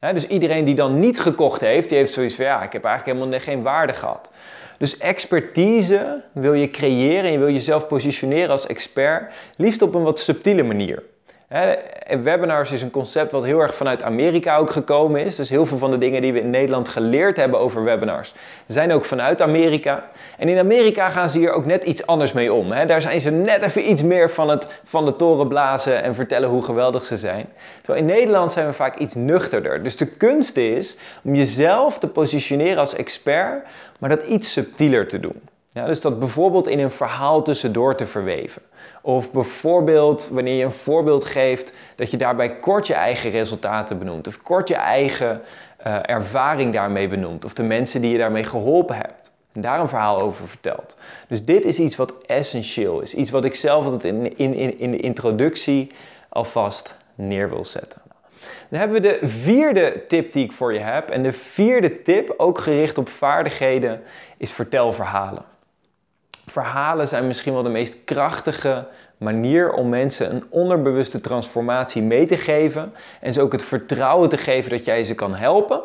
dus 0.00 0.26
iedereen 0.26 0.64
die 0.64 0.74
dan 0.74 0.98
niet 0.98 1.20
gekocht 1.20 1.60
heeft, 1.60 1.88
die 1.88 1.98
heeft 1.98 2.12
zoiets 2.12 2.34
van 2.34 2.44
ja, 2.44 2.62
ik 2.62 2.72
heb 2.72 2.84
eigenlijk 2.84 3.18
helemaal 3.18 3.40
geen 3.40 3.62
waarde 3.62 3.92
gehad. 3.92 4.30
Dus 4.78 4.98
expertise 4.98 6.22
wil 6.32 6.52
je 6.52 6.70
creëren 6.70 7.24
en 7.24 7.32
je 7.32 7.38
wil 7.38 7.50
jezelf 7.50 7.86
positioneren 7.86 8.50
als 8.50 8.66
expert, 8.66 9.32
liefst 9.56 9.82
op 9.82 9.94
een 9.94 10.02
wat 10.02 10.20
subtiele 10.20 10.62
manier. 10.62 11.02
Webinars 12.22 12.72
is 12.72 12.82
een 12.82 12.90
concept 12.90 13.32
wat 13.32 13.44
heel 13.44 13.60
erg 13.60 13.74
vanuit 13.74 14.02
Amerika 14.02 14.56
ook 14.56 14.70
gekomen 14.70 15.24
is. 15.24 15.36
Dus 15.36 15.48
heel 15.48 15.66
veel 15.66 15.78
van 15.78 15.90
de 15.90 15.98
dingen 15.98 16.22
die 16.22 16.32
we 16.32 16.40
in 16.40 16.50
Nederland 16.50 16.88
geleerd 16.88 17.36
hebben 17.36 17.60
over 17.60 17.84
webinars 17.84 18.34
zijn 18.66 18.92
ook 18.92 19.04
vanuit 19.04 19.42
Amerika. 19.42 20.10
En 20.38 20.48
in 20.48 20.58
Amerika 20.58 21.08
gaan 21.08 21.30
ze 21.30 21.38
hier 21.38 21.52
ook 21.52 21.64
net 21.64 21.84
iets 21.84 22.06
anders 22.06 22.32
mee 22.32 22.52
om. 22.52 22.68
Daar 22.68 23.02
zijn 23.02 23.20
ze 23.20 23.30
net 23.30 23.62
even 23.62 23.90
iets 23.90 24.02
meer 24.02 24.30
van, 24.30 24.48
het, 24.48 24.66
van 24.84 25.04
de 25.04 25.16
toren 25.16 25.48
blazen 25.48 26.02
en 26.02 26.14
vertellen 26.14 26.48
hoe 26.48 26.64
geweldig 26.64 27.04
ze 27.04 27.16
zijn. 27.16 27.46
Terwijl 27.82 28.06
in 28.06 28.14
Nederland 28.14 28.52
zijn 28.52 28.66
we 28.66 28.72
vaak 28.72 28.96
iets 28.96 29.14
nuchterder. 29.14 29.82
Dus 29.82 29.96
de 29.96 30.06
kunst 30.06 30.56
is 30.56 30.96
om 31.22 31.34
jezelf 31.34 31.98
te 31.98 32.08
positioneren 32.08 32.78
als 32.78 32.94
expert 32.94 33.66
maar 33.98 34.10
dat 34.10 34.22
iets 34.22 34.52
subtieler 34.52 35.08
te 35.08 35.20
doen. 35.20 35.40
Ja, 35.70 35.84
dus 35.84 36.00
dat 36.00 36.18
bijvoorbeeld 36.18 36.66
in 36.66 36.78
een 36.78 36.90
verhaal 36.90 37.42
tussendoor 37.42 37.94
te 37.94 38.06
verweven. 38.06 38.62
Of 39.10 39.32
bijvoorbeeld 39.32 40.28
wanneer 40.32 40.54
je 40.54 40.64
een 40.64 40.72
voorbeeld 40.72 41.24
geeft, 41.24 41.72
dat 41.96 42.10
je 42.10 42.16
daarbij 42.16 42.58
kort 42.58 42.86
je 42.86 42.94
eigen 42.94 43.30
resultaten 43.30 43.98
benoemt. 43.98 44.26
Of 44.26 44.42
kort 44.42 44.68
je 44.68 44.74
eigen 44.74 45.42
uh, 45.86 45.98
ervaring 46.02 46.72
daarmee 46.72 47.08
benoemt. 47.08 47.44
Of 47.44 47.54
de 47.54 47.62
mensen 47.62 48.00
die 48.00 48.12
je 48.12 48.18
daarmee 48.18 48.44
geholpen 48.44 48.96
hebt. 48.96 49.32
En 49.52 49.60
daar 49.60 49.80
een 49.80 49.88
verhaal 49.88 50.20
over 50.20 50.48
vertelt. 50.48 50.96
Dus 51.28 51.44
dit 51.44 51.64
is 51.64 51.78
iets 51.78 51.96
wat 51.96 52.14
essentieel 52.26 53.00
is. 53.00 53.14
Iets 53.14 53.30
wat 53.30 53.44
ik 53.44 53.54
zelf 53.54 53.84
altijd 53.84 54.04
in, 54.04 54.38
in, 54.38 54.78
in 54.78 54.90
de 54.90 55.00
introductie 55.00 55.90
alvast 56.28 56.96
neer 57.14 57.48
wil 57.48 57.64
zetten. 57.64 58.02
Dan 58.68 58.78
hebben 58.78 59.02
we 59.02 59.08
de 59.08 59.28
vierde 59.28 60.04
tip 60.08 60.32
die 60.32 60.44
ik 60.44 60.52
voor 60.52 60.72
je 60.72 60.80
heb. 60.80 61.08
En 61.08 61.22
de 61.22 61.32
vierde 61.32 62.02
tip, 62.02 62.34
ook 62.36 62.58
gericht 62.58 62.98
op 62.98 63.08
vaardigheden, 63.08 64.02
is 64.36 64.52
vertel 64.52 64.92
verhalen. 64.92 65.44
Verhalen 66.46 67.08
zijn 67.08 67.26
misschien 67.26 67.52
wel 67.52 67.62
de 67.62 67.68
meest 67.68 67.96
krachtige 68.04 68.86
manier 69.20 69.72
om 69.72 69.88
mensen 69.88 70.34
een 70.34 70.44
onderbewuste 70.48 71.20
transformatie 71.20 72.02
mee 72.02 72.26
te 72.26 72.36
geven. 72.36 72.92
En 73.20 73.32
ze 73.32 73.40
ook 73.40 73.52
het 73.52 73.62
vertrouwen 73.62 74.28
te 74.28 74.36
geven 74.36 74.70
dat 74.70 74.84
jij 74.84 75.04
ze 75.04 75.14
kan 75.14 75.34
helpen. 75.34 75.80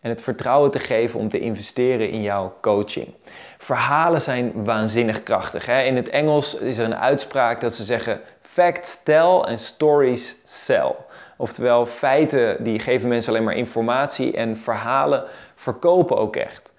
En 0.00 0.10
het 0.10 0.22
vertrouwen 0.22 0.70
te 0.70 0.78
geven 0.78 1.20
om 1.20 1.28
te 1.28 1.38
investeren 1.38 2.10
in 2.10 2.22
jouw 2.22 2.54
coaching. 2.60 3.14
Verhalen 3.58 4.20
zijn 4.20 4.64
waanzinnig 4.64 5.22
krachtig. 5.22 5.66
Hè? 5.66 5.82
In 5.82 5.96
het 5.96 6.08
Engels 6.08 6.54
is 6.54 6.78
er 6.78 6.84
een 6.84 6.96
uitspraak 6.96 7.60
dat 7.60 7.74
ze 7.74 7.84
zeggen: 7.84 8.20
Facts 8.40 9.02
tell 9.02 9.40
en 9.40 9.58
stories 9.58 10.36
sell. 10.44 10.94
Oftewel, 11.36 11.86
feiten 11.86 12.64
die 12.64 12.78
geven 12.78 13.08
mensen 13.08 13.32
alleen 13.32 13.44
maar 13.44 13.56
informatie 13.56 14.32
en 14.32 14.56
verhalen 14.56 15.24
verkopen 15.54 16.16
ook 16.16 16.36
echt. 16.36 16.72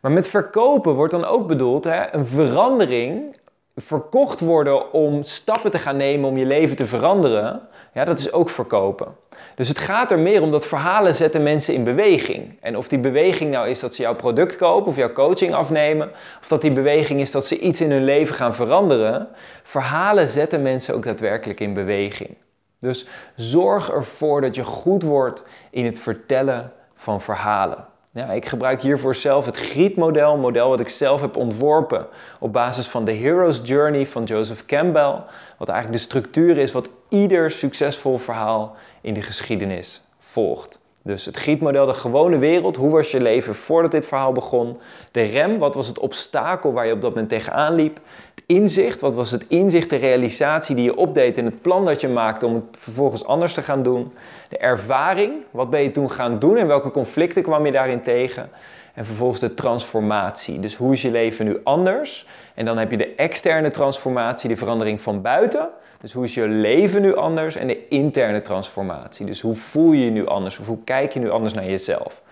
Maar 0.00 0.12
met 0.12 0.28
verkopen 0.28 0.94
wordt 0.94 1.12
dan 1.12 1.24
ook 1.24 1.46
bedoeld 1.46 1.84
hè, 1.84 2.14
een 2.14 2.26
verandering, 2.26 3.36
verkocht 3.80 4.40
worden 4.40 4.92
om 4.92 5.22
stappen 5.22 5.70
te 5.70 5.78
gaan 5.78 5.96
nemen 5.96 6.28
om 6.28 6.36
je 6.36 6.46
leven 6.46 6.76
te 6.76 6.86
veranderen. 6.86 7.60
Ja, 7.94 8.04
dat 8.04 8.18
is 8.18 8.32
ook 8.32 8.50
verkopen. 8.50 9.16
Dus 9.54 9.68
het 9.68 9.78
gaat 9.78 10.10
er 10.10 10.18
meer 10.18 10.42
om 10.42 10.50
dat 10.50 10.66
verhalen 10.66 11.14
zetten 11.14 11.42
mensen 11.42 11.74
in 11.74 11.84
beweging. 11.84 12.58
En 12.60 12.76
of 12.76 12.88
die 12.88 12.98
beweging 12.98 13.50
nou 13.50 13.68
is 13.68 13.80
dat 13.80 13.94
ze 13.94 14.02
jouw 14.02 14.14
product 14.14 14.56
kopen 14.56 14.88
of 14.88 14.96
jouw 14.96 15.12
coaching 15.12 15.54
afnemen, 15.54 16.10
of 16.40 16.48
dat 16.48 16.60
die 16.60 16.72
beweging 16.72 17.20
is 17.20 17.30
dat 17.30 17.46
ze 17.46 17.58
iets 17.58 17.80
in 17.80 17.90
hun 17.90 18.04
leven 18.04 18.34
gaan 18.34 18.54
veranderen, 18.54 19.28
verhalen 19.62 20.28
zetten 20.28 20.62
mensen 20.62 20.94
ook 20.94 21.02
daadwerkelijk 21.02 21.60
in 21.60 21.74
beweging. 21.74 22.36
Dus 22.80 23.06
zorg 23.36 23.90
ervoor 23.90 24.40
dat 24.40 24.54
je 24.54 24.64
goed 24.64 25.02
wordt 25.02 25.42
in 25.70 25.84
het 25.84 25.98
vertellen 25.98 26.72
van 26.94 27.20
verhalen. 27.20 27.87
Ja, 28.18 28.30
ik 28.30 28.46
gebruik 28.46 28.82
hiervoor 28.82 29.14
zelf 29.14 29.46
het 29.46 29.56
Griet-model, 29.56 30.36
model 30.36 30.68
wat 30.68 30.80
ik 30.80 30.88
zelf 30.88 31.20
heb 31.20 31.36
ontworpen 31.36 32.06
op 32.40 32.52
basis 32.52 32.86
van 32.86 33.04
de 33.04 33.12
Hero's 33.12 33.60
Journey 33.64 34.06
van 34.06 34.24
Joseph 34.24 34.66
Campbell. 34.66 35.14
Wat 35.58 35.68
eigenlijk 35.68 35.98
de 35.98 36.04
structuur 36.08 36.58
is 36.58 36.72
wat 36.72 36.90
ieder 37.08 37.50
succesvol 37.50 38.18
verhaal 38.18 38.76
in 39.00 39.14
de 39.14 39.22
geschiedenis 39.22 40.02
volgt. 40.18 40.80
Dus 41.02 41.24
het 41.24 41.36
Griet-model, 41.36 41.86
de 41.86 41.94
gewone 41.94 42.38
wereld, 42.38 42.76
hoe 42.76 42.90
was 42.90 43.10
je 43.10 43.20
leven 43.20 43.54
voordat 43.54 43.90
dit 43.90 44.06
verhaal 44.06 44.32
begon? 44.32 44.78
De 45.12 45.22
rem, 45.22 45.58
wat 45.58 45.74
was 45.74 45.86
het 45.86 45.98
obstakel 45.98 46.72
waar 46.72 46.86
je 46.86 46.92
op 46.92 47.00
dat 47.00 47.10
moment 47.10 47.28
tegenaan 47.28 47.74
liep? 47.74 48.00
Inzicht? 48.48 49.00
Wat 49.00 49.14
was 49.14 49.30
het 49.30 49.44
inzicht, 49.48 49.90
de 49.90 49.96
realisatie 49.96 50.74
die 50.74 50.84
je 50.84 50.96
opdeed 50.96 51.38
in 51.38 51.44
het 51.44 51.62
plan 51.62 51.84
dat 51.84 52.00
je 52.00 52.08
maakte 52.08 52.46
om 52.46 52.54
het 52.54 52.64
vervolgens 52.78 53.24
anders 53.24 53.52
te 53.52 53.62
gaan 53.62 53.82
doen? 53.82 54.12
De 54.48 54.58
ervaring, 54.58 55.32
wat 55.50 55.70
ben 55.70 55.82
je 55.82 55.90
toen 55.90 56.10
gaan 56.10 56.38
doen 56.38 56.56
en 56.56 56.66
welke 56.66 56.90
conflicten 56.90 57.42
kwam 57.42 57.66
je 57.66 57.72
daarin 57.72 58.02
tegen? 58.02 58.50
En 58.94 59.06
vervolgens 59.06 59.40
de 59.40 59.54
transformatie. 59.54 60.60
Dus 60.60 60.76
hoe 60.76 60.92
is 60.92 61.02
je 61.02 61.10
leven 61.10 61.44
nu 61.44 61.60
anders? 61.64 62.26
En 62.54 62.64
dan 62.64 62.78
heb 62.78 62.90
je 62.90 62.96
de 62.96 63.14
externe 63.14 63.70
transformatie, 63.70 64.48
de 64.48 64.56
verandering 64.56 65.00
van 65.00 65.22
buiten. 65.22 65.68
Dus 66.00 66.12
hoe 66.12 66.24
is 66.24 66.34
je 66.34 66.48
leven 66.48 67.02
nu 67.02 67.16
anders? 67.16 67.56
En 67.56 67.66
de 67.66 67.88
interne 67.88 68.40
transformatie. 68.40 69.26
Dus 69.26 69.40
hoe 69.40 69.54
voel 69.54 69.92
je 69.92 70.04
je 70.04 70.10
nu 70.10 70.26
anders? 70.26 70.58
Of 70.58 70.66
hoe 70.66 70.84
kijk 70.84 71.12
je 71.12 71.20
nu 71.20 71.30
anders 71.30 71.54
naar 71.54 71.66
jezelf? 71.66 72.22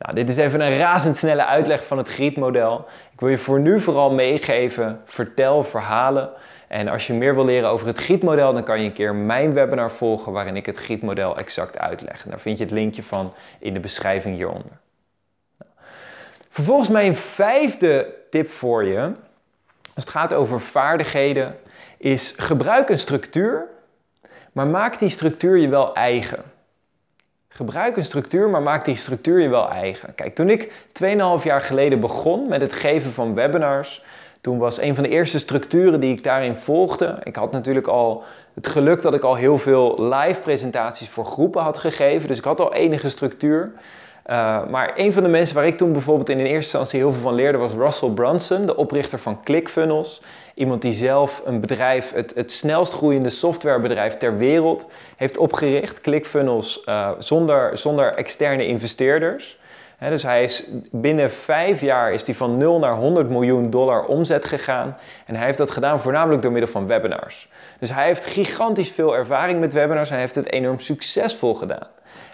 Nou, 0.00 0.14
dit 0.14 0.28
is 0.28 0.36
even 0.36 0.60
een 0.60 0.78
razendsnelle 0.78 1.44
uitleg 1.44 1.86
van 1.86 1.98
het 1.98 2.08
Griet-model. 2.08 2.86
Ik 3.12 3.20
wil 3.20 3.28
je 3.28 3.38
voor 3.38 3.60
nu 3.60 3.80
vooral 3.80 4.12
meegeven, 4.12 5.00
vertel 5.04 5.64
verhalen. 5.64 6.30
En 6.68 6.88
als 6.88 7.06
je 7.06 7.12
meer 7.12 7.34
wil 7.34 7.44
leren 7.44 7.68
over 7.68 7.86
het 7.86 7.98
Griet-model, 7.98 8.52
dan 8.52 8.64
kan 8.64 8.80
je 8.80 8.86
een 8.86 8.92
keer 8.92 9.14
mijn 9.14 9.52
webinar 9.52 9.90
volgen 9.90 10.32
waarin 10.32 10.56
ik 10.56 10.66
het 10.66 10.76
Griet-model 10.76 11.36
exact 11.36 11.78
uitleg. 11.78 12.22
Daar 12.22 12.40
vind 12.40 12.58
je 12.58 12.64
het 12.64 12.72
linkje 12.72 13.02
van 13.02 13.32
in 13.58 13.74
de 13.74 13.80
beschrijving 13.80 14.36
hieronder. 14.36 14.72
Vervolgens 16.50 16.88
mijn 16.88 17.16
vijfde 17.16 18.14
tip 18.30 18.50
voor 18.50 18.84
je, 18.84 19.00
als 19.94 20.04
het 20.04 20.10
gaat 20.10 20.34
over 20.34 20.60
vaardigheden, 20.60 21.56
is 21.96 22.34
gebruik 22.36 22.88
een 22.88 22.98
structuur, 22.98 23.66
maar 24.52 24.66
maak 24.66 24.98
die 24.98 25.08
structuur 25.08 25.56
je 25.56 25.68
wel 25.68 25.94
eigen. 25.94 26.42
Gebruik 27.60 27.96
een 27.96 28.04
structuur, 28.04 28.48
maar 28.48 28.62
maak 28.62 28.84
die 28.84 28.96
structuur 28.96 29.40
je 29.40 29.48
wel 29.48 29.70
eigen. 29.70 30.14
Kijk, 30.14 30.34
toen 30.34 30.50
ik 30.50 30.72
2,5 31.02 31.44
jaar 31.44 31.60
geleden 31.60 32.00
begon 32.00 32.48
met 32.48 32.60
het 32.60 32.72
geven 32.72 33.12
van 33.12 33.34
webinars, 33.34 34.02
toen 34.40 34.58
was 34.58 34.80
een 34.80 34.94
van 34.94 35.04
de 35.04 35.10
eerste 35.10 35.38
structuren 35.38 36.00
die 36.00 36.16
ik 36.16 36.24
daarin 36.24 36.56
volgde. 36.56 37.18
Ik 37.22 37.36
had 37.36 37.52
natuurlijk 37.52 37.86
al 37.86 38.24
het 38.54 38.66
geluk 38.66 39.02
dat 39.02 39.14
ik 39.14 39.22
al 39.22 39.34
heel 39.34 39.58
veel 39.58 40.08
live 40.14 40.40
presentaties 40.40 41.08
voor 41.08 41.24
groepen 41.24 41.62
had 41.62 41.78
gegeven, 41.78 42.28
dus 42.28 42.38
ik 42.38 42.44
had 42.44 42.60
al 42.60 42.74
enige 42.74 43.08
structuur. 43.08 43.72
Uh, 44.26 44.66
maar 44.68 44.92
een 44.96 45.12
van 45.12 45.22
de 45.22 45.28
mensen 45.28 45.54
waar 45.54 45.66
ik 45.66 45.76
toen 45.76 45.92
bijvoorbeeld 45.92 46.28
in 46.28 46.36
de 46.36 46.42
eerste 46.42 46.56
instantie 46.56 46.98
heel 46.98 47.12
veel 47.12 47.22
van 47.22 47.34
leerde 47.34 47.58
was 47.58 47.72
Russell 47.72 48.10
Brunson, 48.10 48.66
de 48.66 48.76
oprichter 48.76 49.18
van 49.18 49.42
ClickFunnels. 49.42 50.22
Iemand 50.60 50.82
die 50.82 50.92
zelf 50.92 51.42
een 51.44 51.60
bedrijf, 51.60 52.12
het, 52.12 52.32
het 52.34 52.52
snelst 52.52 52.92
groeiende 52.92 53.30
softwarebedrijf 53.30 54.16
ter 54.16 54.36
wereld, 54.38 54.86
heeft 55.16 55.36
opgericht. 55.36 56.00
ClickFunnels 56.00 56.82
uh, 56.86 57.10
zonder, 57.18 57.78
zonder 57.78 58.14
externe 58.14 58.66
investeerders. 58.66 59.58
dus 59.98 60.22
hij 60.22 60.42
is 60.42 60.68
binnen 60.92 61.30
vijf 61.30 61.80
jaar 61.80 62.12
is 62.12 62.26
hij 62.26 62.34
van 62.34 62.56
0 62.56 62.78
naar 62.78 62.94
100 62.94 63.28
miljoen 63.28 63.70
dollar 63.70 64.04
omzet 64.04 64.44
gegaan. 64.44 64.96
En 65.26 65.34
hij 65.34 65.44
heeft 65.44 65.58
dat 65.58 65.70
gedaan 65.70 66.00
voornamelijk 66.00 66.42
door 66.42 66.52
middel 66.52 66.70
van 66.70 66.86
webinars. 66.86 67.48
Dus 67.78 67.92
hij 67.92 68.06
heeft 68.06 68.26
gigantisch 68.26 68.90
veel 68.90 69.16
ervaring 69.16 69.60
met 69.60 69.72
webinars. 69.72 70.10
Hij 70.10 70.18
heeft 70.18 70.34
het 70.34 70.52
enorm 70.52 70.80
succesvol 70.80 71.54
gedaan. 71.54 71.86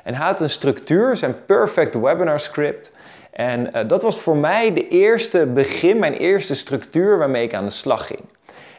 En 0.02 0.14
hij 0.14 0.26
had 0.26 0.40
een 0.40 0.50
structuur, 0.50 1.16
zijn 1.16 1.44
perfect 1.46 1.94
webinar 1.94 2.40
script. 2.40 2.90
En 3.36 3.68
uh, 3.72 3.88
dat 3.88 4.02
was 4.02 4.18
voor 4.18 4.36
mij 4.36 4.72
de 4.72 4.88
eerste 4.88 5.46
begin, 5.46 5.98
mijn 5.98 6.12
eerste 6.12 6.54
structuur 6.54 7.18
waarmee 7.18 7.44
ik 7.44 7.54
aan 7.54 7.64
de 7.64 7.70
slag 7.70 8.06
ging. 8.06 8.20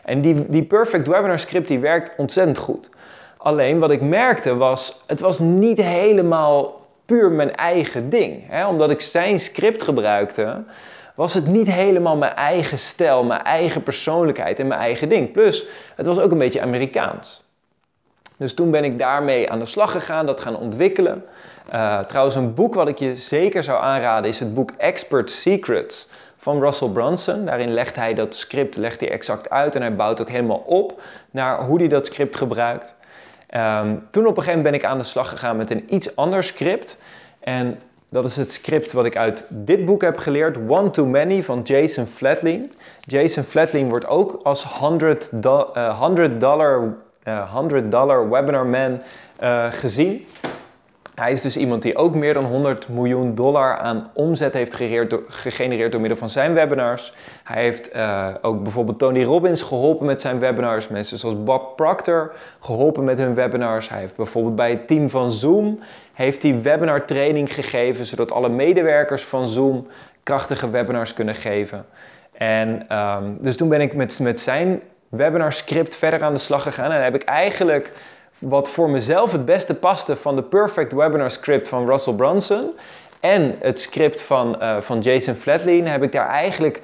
En 0.04 0.22
die, 0.22 0.46
die 0.48 0.64
perfect 0.64 1.08
webinar 1.08 1.40
script 1.40 1.68
die 1.68 1.80
werkt 1.80 2.12
ontzettend 2.18 2.58
goed. 2.58 2.90
Alleen 3.38 3.80
wat 3.80 3.92
ik 3.92 4.02
merkte 4.02 4.56
was, 4.56 5.04
het 5.08 5.20
was 5.20 5.40
niet 5.40 5.82
helemaal 5.82 6.82
puur 7.06 7.32
mijn 7.32 7.56
eigen 7.56 8.10
ding. 8.10 8.44
Hè? 8.48 8.68
Omdat 8.68 8.90
ik 8.90 9.02
zijn 9.02 9.40
script 9.40 9.84
gebruikte, 9.84 10.64
was 11.16 11.34
het 11.34 11.48
niet 11.48 11.72
helemaal 11.72 12.18
mijn 12.18 12.34
eigen 12.34 12.78
stijl, 12.78 13.24
mijn 13.24 13.44
eigen 13.44 13.84
persoonlijkheid 13.84 14.60
en 14.60 14.68
mijn 14.68 14.80
eigen 14.80 15.10
ding. 15.10 15.32
Plus, 15.32 15.66
het 15.96 16.06
was 16.06 16.20
ook 16.20 16.32
een 16.32 16.38
beetje 16.38 16.62
Amerikaans. 16.62 17.44
Dus 18.38 18.54
toen 18.54 18.72
ben 18.72 18.84
ik 18.84 19.00
daarmee 19.00 19.52
aan 19.52 19.60
de 19.60 19.66
slag 19.66 19.92
gegaan, 19.92 20.26
dat 20.26 20.40
gaan 20.40 20.58
ontwikkelen. 20.58 21.26
Uh, 21.74 22.00
trouwens, 22.00 22.36
een 22.36 22.54
boek 22.54 22.74
wat 22.74 22.88
ik 22.88 22.98
je 22.98 23.16
zeker 23.16 23.64
zou 23.64 23.82
aanraden 23.82 24.30
is 24.30 24.40
het 24.40 24.54
boek 24.54 24.72
Expert 24.78 25.32
Secrets 25.32 26.10
van 26.38 26.60
Russell 26.60 26.90
Brunson. 26.90 27.46
Daarin 27.46 27.74
legt 27.74 27.96
hij 27.96 28.14
dat 28.14 28.36
script 28.36 28.78
legt 28.78 29.00
hij 29.00 29.12
exact 29.12 29.50
uit 29.50 29.76
en 29.76 29.82
hij 29.82 29.96
bouwt 29.96 30.22
ook 30.22 30.30
helemaal 30.30 30.64
op 30.66 31.02
naar 31.32 31.66
hoe 31.66 31.80
hij 31.80 31.88
dat 31.88 32.06
script 32.06 32.36
gebruikt. 32.36 32.96
Um, 33.56 34.08
toen 34.12 34.26
op 34.26 34.38
een 34.38 34.44
gegeven 34.44 34.46
moment 34.46 34.64
ben 34.64 34.74
ik 34.74 34.84
aan 34.84 34.98
de 34.98 35.04
slag 35.04 35.30
gegaan 35.30 35.58
met 35.58 35.72
een 35.72 35.94
iets 35.94 36.16
ander 36.16 36.44
script. 36.44 36.98
En 37.40 37.80
Dat 38.10 38.26
is 38.26 38.36
het 38.36 38.54
script 38.54 38.92
wat 38.92 39.06
ik 39.06 39.18
uit 39.18 39.46
dit 39.50 39.86
boek 39.86 40.02
heb 40.02 40.18
geleerd, 40.18 40.58
One 40.68 40.90
Too 40.90 41.06
Many 41.06 41.44
van 41.44 41.62
Jason 41.62 42.06
Flatley. 42.06 42.70
Jason 43.00 43.44
Flatley 43.44 43.86
wordt 43.86 44.08
ook 44.08 44.40
als 44.44 44.64
100 44.64 45.30
dollar, 46.40 46.98
100 47.36 47.92
dollar 47.92 48.30
webinar 48.30 48.66
man 48.66 49.02
uh, 49.44 49.72
gezien. 49.72 50.26
Hij 51.16 51.32
is 51.32 51.42
dus 51.42 51.58
iemand 51.58 51.82
die 51.82 51.96
ook 51.96 52.16
meer 52.16 52.34
dan 52.34 52.46
100 52.46 52.90
miljoen 52.90 53.36
dollar 53.36 53.78
aan 53.78 54.10
omzet 54.14 54.54
heeft 54.54 54.76
gegenereerd 55.28 55.92
door 55.92 56.02
middel 56.02 56.20
van 56.20 56.30
zijn 56.30 56.54
webinars. 56.54 57.14
Hij 57.44 57.64
heeft 57.64 57.96
uh, 57.96 58.28
ook 58.42 58.64
bijvoorbeeld 58.64 59.00
Tony 59.00 59.24
Robbins 59.24 59.62
geholpen 59.62 60.06
met 60.06 60.22
zijn 60.22 60.40
webinars. 60.40 60.88
Mensen 60.88 61.18
zoals 61.18 61.44
Bob 61.44 61.76
Proctor 61.76 62.34
geholpen 62.60 63.04
met 63.04 63.18
hun 63.18 63.34
webinars. 63.34 63.90
Hij 63.90 64.00
heeft 64.00 64.16
bijvoorbeeld 64.16 64.56
bij 64.56 64.70
het 64.70 64.88
team 64.88 65.10
van 65.10 65.32
Zoom 65.32 65.80
heeft 66.14 66.44
hij 66.44 66.62
webinar 66.62 67.06
training 67.06 67.54
gegeven, 67.54 68.06
zodat 68.06 68.32
alle 68.32 68.50
medewerkers 68.50 69.24
van 69.24 69.48
Zoom 69.48 69.88
krachtige 70.24 70.70
webinars 70.70 71.14
kunnen 71.14 71.36
geven. 71.36 71.86
En 72.34 72.98
um, 72.98 73.38
dus 73.40 73.58
toen 73.58 73.70
ben 73.70 73.82
ik 73.82 73.94
met, 73.94 74.20
met 74.20 74.40
zijn 74.40 74.82
webinar 75.10 75.54
script 75.54 75.96
verder 75.96 76.24
aan 76.24 76.34
de 76.34 76.40
slag 76.40 76.64
gegaan. 76.64 76.92
En 76.92 77.04
heb 77.04 77.16
ik 77.16 77.24
eigenlijk 77.24 77.92
wat 78.40 78.70
voor 78.70 78.90
mezelf 78.90 79.32
het 79.32 79.46
beste 79.46 79.76
paste 79.76 80.16
van 80.16 80.36
de 80.36 80.44
Perfect 80.44 80.94
Webinar 80.94 81.32
script 81.32 81.68
van 81.68 81.90
Russell 81.90 82.14
Brunson 82.14 82.74
en 83.20 83.56
het 83.60 83.80
script 83.80 84.22
van, 84.22 84.56
uh, 84.62 84.82
van 84.82 85.00
Jason 85.00 85.36
Flatley, 85.36 85.82
heb 85.82 86.04
ik 86.04 86.12
daar 86.12 86.30
eigenlijk 86.30 86.82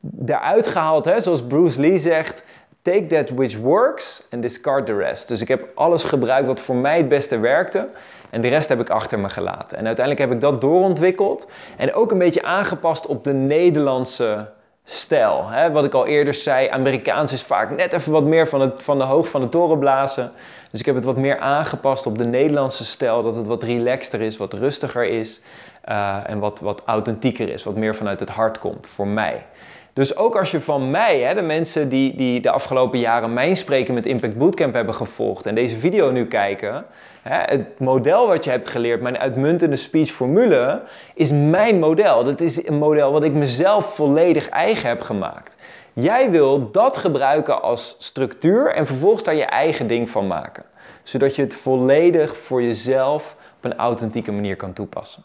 daaruit 0.00 0.66
gehaald, 0.66 1.04
hè, 1.04 1.20
zoals 1.20 1.42
Bruce 1.42 1.80
Lee 1.80 1.98
zegt, 1.98 2.44
take 2.82 3.06
that 3.06 3.30
which 3.30 3.56
works 3.56 4.26
and 4.30 4.42
discard 4.42 4.86
the 4.86 4.96
rest. 4.96 5.28
Dus 5.28 5.40
ik 5.40 5.48
heb 5.48 5.68
alles 5.74 6.04
gebruikt 6.04 6.46
wat 6.46 6.60
voor 6.60 6.76
mij 6.76 6.96
het 6.96 7.08
beste 7.08 7.38
werkte 7.38 7.88
en 8.30 8.40
de 8.40 8.48
rest 8.48 8.68
heb 8.68 8.80
ik 8.80 8.90
achter 8.90 9.18
me 9.18 9.28
gelaten. 9.28 9.78
En 9.78 9.86
uiteindelijk 9.86 10.26
heb 10.26 10.34
ik 10.34 10.40
dat 10.40 10.60
doorontwikkeld 10.60 11.46
en 11.76 11.94
ook 11.94 12.10
een 12.10 12.18
beetje 12.18 12.42
aangepast 12.42 13.06
op 13.06 13.24
de 13.24 13.32
Nederlandse 13.32 14.48
stijl. 14.90 15.48
Hè? 15.48 15.70
Wat 15.70 15.84
ik 15.84 15.94
al 15.94 16.06
eerder 16.06 16.34
zei, 16.34 16.68
Amerikaans 16.68 17.32
is 17.32 17.42
vaak 17.42 17.76
net 17.76 17.92
even 17.92 18.12
wat 18.12 18.24
meer 18.24 18.48
van, 18.48 18.60
het, 18.60 18.82
van 18.82 18.98
de 18.98 19.04
hoog 19.04 19.28
van 19.28 19.40
de 19.40 19.48
toren 19.48 19.78
blazen. 19.78 20.32
Dus 20.70 20.80
ik 20.80 20.86
heb 20.86 20.94
het 20.94 21.04
wat 21.04 21.16
meer 21.16 21.38
aangepast 21.38 22.06
op 22.06 22.18
de 22.18 22.24
Nederlandse 22.24 22.84
stijl, 22.84 23.22
dat 23.22 23.36
het 23.36 23.46
wat 23.46 23.62
relaxter 23.62 24.20
is, 24.20 24.36
wat 24.36 24.52
rustiger 24.52 25.04
is 25.04 25.40
uh, 25.88 26.16
en 26.26 26.38
wat, 26.38 26.60
wat 26.60 26.82
authentieker 26.84 27.48
is, 27.48 27.64
wat 27.64 27.76
meer 27.76 27.94
vanuit 27.94 28.20
het 28.20 28.30
hart 28.30 28.58
komt 28.58 28.86
voor 28.86 29.06
mij. 29.06 29.44
Dus 29.92 30.16
ook 30.16 30.36
als 30.36 30.50
je 30.50 30.60
van 30.60 30.90
mij, 30.90 31.20
hè, 31.20 31.34
de 31.34 31.42
mensen 31.42 31.88
die, 31.88 32.16
die 32.16 32.40
de 32.40 32.50
afgelopen 32.50 32.98
jaren 32.98 33.32
mijn 33.32 33.56
spreken 33.56 33.94
met 33.94 34.06
Impact 34.06 34.38
Bootcamp 34.38 34.74
hebben 34.74 34.94
gevolgd 34.94 35.46
en 35.46 35.54
deze 35.54 35.78
video 35.78 36.10
nu 36.10 36.26
kijken, 36.26 36.84
het 37.22 37.78
model 37.78 38.26
wat 38.26 38.44
je 38.44 38.50
hebt 38.50 38.68
geleerd, 38.68 39.00
mijn 39.00 39.18
uitmuntende 39.18 39.76
speechformule, 39.76 40.82
is 41.14 41.30
mijn 41.30 41.78
model. 41.78 42.24
Dat 42.24 42.40
is 42.40 42.66
een 42.66 42.78
model 42.78 43.12
wat 43.12 43.24
ik 43.24 43.32
mezelf 43.32 43.94
volledig 43.94 44.48
eigen 44.48 44.88
heb 44.88 45.00
gemaakt. 45.00 45.56
Jij 45.92 46.30
wil 46.30 46.70
dat 46.70 46.96
gebruiken 46.96 47.62
als 47.62 47.96
structuur 47.98 48.74
en 48.74 48.86
vervolgens 48.86 49.22
daar 49.22 49.34
je 49.34 49.44
eigen 49.44 49.86
ding 49.86 50.10
van 50.10 50.26
maken. 50.26 50.64
Zodat 51.02 51.36
je 51.36 51.42
het 51.42 51.54
volledig 51.54 52.36
voor 52.36 52.62
jezelf 52.62 53.36
op 53.56 53.64
een 53.64 53.76
authentieke 53.76 54.32
manier 54.32 54.56
kan 54.56 54.72
toepassen. 54.72 55.22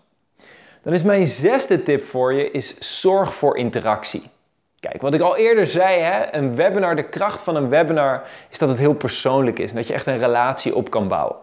Dan 0.81 0.93
is 0.93 1.03
mijn 1.03 1.27
zesde 1.27 1.83
tip 1.83 2.03
voor 2.03 2.33
je 2.33 2.51
is 2.51 2.99
zorg 2.99 3.33
voor 3.33 3.57
interactie. 3.57 4.29
Kijk, 4.79 5.01
wat 5.01 5.13
ik 5.13 5.21
al 5.21 5.37
eerder 5.37 5.67
zei, 5.67 6.01
hè, 6.01 6.33
een 6.33 6.55
webinar, 6.55 6.95
de 6.95 7.09
kracht 7.09 7.41
van 7.41 7.55
een 7.55 7.69
webinar 7.69 8.23
is 8.49 8.57
dat 8.57 8.69
het 8.69 8.77
heel 8.77 8.93
persoonlijk 8.93 9.59
is 9.59 9.69
en 9.69 9.75
dat 9.75 9.87
je 9.87 9.93
echt 9.93 10.05
een 10.05 10.17
relatie 10.17 10.75
op 10.75 10.89
kan 10.89 11.07
bouwen. 11.07 11.35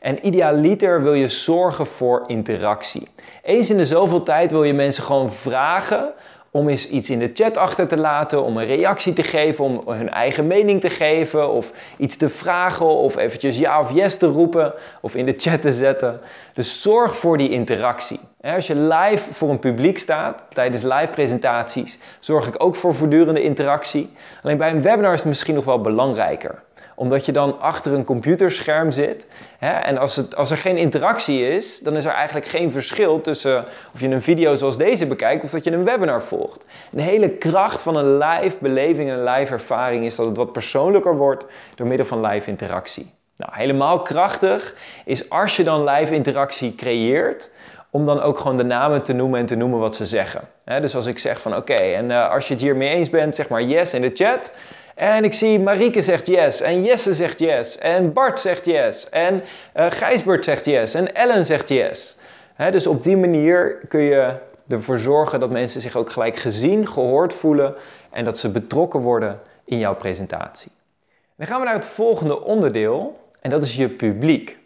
En 0.00 0.26
idealiter 0.26 1.02
wil 1.02 1.14
je 1.14 1.28
zorgen 1.28 1.86
voor 1.86 2.24
interactie. 2.26 3.08
Eens 3.42 3.70
in 3.70 3.76
de 3.76 3.84
zoveel 3.84 4.22
tijd 4.22 4.50
wil 4.50 4.64
je 4.64 4.72
mensen 4.72 5.02
gewoon 5.02 5.32
vragen 5.32 6.12
om 6.50 6.68
eens 6.68 6.88
iets 6.88 7.10
in 7.10 7.18
de 7.18 7.30
chat 7.34 7.56
achter 7.56 7.88
te 7.88 7.96
laten, 7.96 8.42
om 8.42 8.56
een 8.56 8.66
reactie 8.66 9.12
te 9.12 9.22
geven, 9.22 9.64
om 9.64 9.82
hun 9.86 10.10
eigen 10.10 10.46
mening 10.46 10.80
te 10.80 10.90
geven, 10.90 11.50
of 11.50 11.72
iets 11.96 12.16
te 12.16 12.28
vragen, 12.28 12.86
of 12.86 13.16
eventjes 13.16 13.58
ja 13.58 13.80
of 13.80 13.92
yes 13.92 14.16
te 14.16 14.26
roepen, 14.26 14.74
of 15.00 15.14
in 15.14 15.26
de 15.26 15.34
chat 15.36 15.62
te 15.62 15.72
zetten. 15.72 16.20
Dus 16.54 16.82
zorg 16.82 17.16
voor 17.16 17.38
die 17.38 17.50
interactie. 17.50 18.20
Als 18.40 18.66
je 18.66 18.76
live 18.76 19.34
voor 19.34 19.50
een 19.50 19.58
publiek 19.58 19.98
staat, 19.98 20.46
tijdens 20.48 20.82
live 20.82 21.10
presentaties, 21.10 21.98
zorg 22.20 22.46
ik 22.46 22.54
ook 22.62 22.76
voor 22.76 22.94
voortdurende 22.94 23.42
interactie. 23.42 24.10
Alleen 24.42 24.56
bij 24.56 24.70
een 24.70 24.82
webinar 24.82 25.12
is 25.12 25.18
het 25.18 25.28
misschien 25.28 25.54
nog 25.54 25.64
wel 25.64 25.80
belangrijker 25.80 26.62
omdat 26.98 27.26
je 27.26 27.32
dan 27.32 27.60
achter 27.60 27.92
een 27.92 28.04
computerscherm 28.04 28.90
zit. 28.90 29.26
Hè? 29.58 29.70
En 29.70 29.98
als, 29.98 30.16
het, 30.16 30.36
als 30.36 30.50
er 30.50 30.56
geen 30.56 30.76
interactie 30.76 31.48
is, 31.48 31.80
dan 31.80 31.96
is 31.96 32.04
er 32.04 32.12
eigenlijk 32.12 32.46
geen 32.46 32.72
verschil 32.72 33.20
tussen 33.20 33.64
of 33.94 34.00
je 34.00 34.08
een 34.08 34.22
video 34.22 34.54
zoals 34.54 34.78
deze 34.78 35.06
bekijkt 35.06 35.44
of 35.44 35.50
dat 35.50 35.64
je 35.64 35.72
een 35.72 35.84
webinar 35.84 36.22
volgt. 36.22 36.64
De 36.90 37.02
hele 37.02 37.28
kracht 37.28 37.82
van 37.82 37.96
een 37.96 38.18
live 38.18 38.56
beleving 38.60 39.10
en 39.10 39.18
een 39.18 39.24
live 39.24 39.52
ervaring 39.52 40.04
is 40.04 40.16
dat 40.16 40.26
het 40.26 40.36
wat 40.36 40.52
persoonlijker 40.52 41.16
wordt 41.16 41.46
door 41.74 41.86
middel 41.86 42.06
van 42.06 42.26
live 42.26 42.50
interactie. 42.50 43.14
Nou, 43.36 43.52
helemaal 43.54 44.02
krachtig 44.02 44.74
is 45.04 45.30
als 45.30 45.56
je 45.56 45.64
dan 45.64 45.84
live 45.84 46.14
interactie 46.14 46.74
creëert, 46.74 47.50
om 47.90 48.06
dan 48.06 48.20
ook 48.20 48.38
gewoon 48.38 48.56
de 48.56 48.64
namen 48.64 49.02
te 49.02 49.12
noemen 49.12 49.40
en 49.40 49.46
te 49.46 49.56
noemen 49.56 49.78
wat 49.78 49.96
ze 49.96 50.06
zeggen. 50.06 50.48
dus 50.64 50.94
als 50.94 51.06
ik 51.06 51.18
zeg 51.18 51.40
van 51.40 51.56
oké, 51.56 51.74
en 51.74 52.10
uh, 52.10 52.30
als 52.30 52.48
je 52.48 52.54
het 52.54 52.62
hiermee 52.62 52.88
eens 52.88 53.10
bent, 53.10 53.36
zeg 53.36 53.48
maar 53.48 53.62
yes 53.62 53.94
in 53.94 54.02
de 54.02 54.10
chat. 54.14 54.52
En 54.98 55.24
ik 55.24 55.32
zie 55.32 55.60
Marieke 55.60 56.02
zegt 56.02 56.26
yes. 56.26 56.60
En 56.60 56.82
Jesse 56.82 57.12
zegt 57.14 57.38
yes. 57.38 57.78
En 57.78 58.12
Bart 58.12 58.40
zegt 58.40 58.64
yes. 58.66 59.08
En 59.08 59.42
uh, 59.76 59.90
Gijsbert 59.90 60.44
zegt 60.44 60.64
yes. 60.64 60.94
En 60.94 61.14
Ellen 61.14 61.44
zegt 61.44 61.68
yes. 61.68 62.16
dus 62.70 62.86
op 62.86 63.02
die 63.02 63.16
manier 63.16 63.80
kun 63.88 64.00
je 64.00 64.32
ervoor 64.68 64.98
zorgen 64.98 65.40
dat 65.40 65.50
mensen 65.50 65.80
zich 65.80 65.96
ook 65.96 66.10
gelijk 66.10 66.36
gezien, 66.36 66.86
gehoord 66.86 67.34
voelen. 67.34 67.74
En 68.10 68.24
dat 68.24 68.38
ze 68.38 68.50
betrokken 68.50 69.00
worden 69.00 69.40
in 69.64 69.78
jouw 69.78 69.94
presentatie. 69.94 70.72
Dan 71.36 71.46
gaan 71.46 71.58
we 71.58 71.64
naar 71.64 71.74
het 71.74 71.84
volgende 71.84 72.44
onderdeel. 72.44 73.20
En 73.40 73.50
dat 73.50 73.62
is 73.62 73.76
je 73.76 73.88
publiek. 73.88 74.56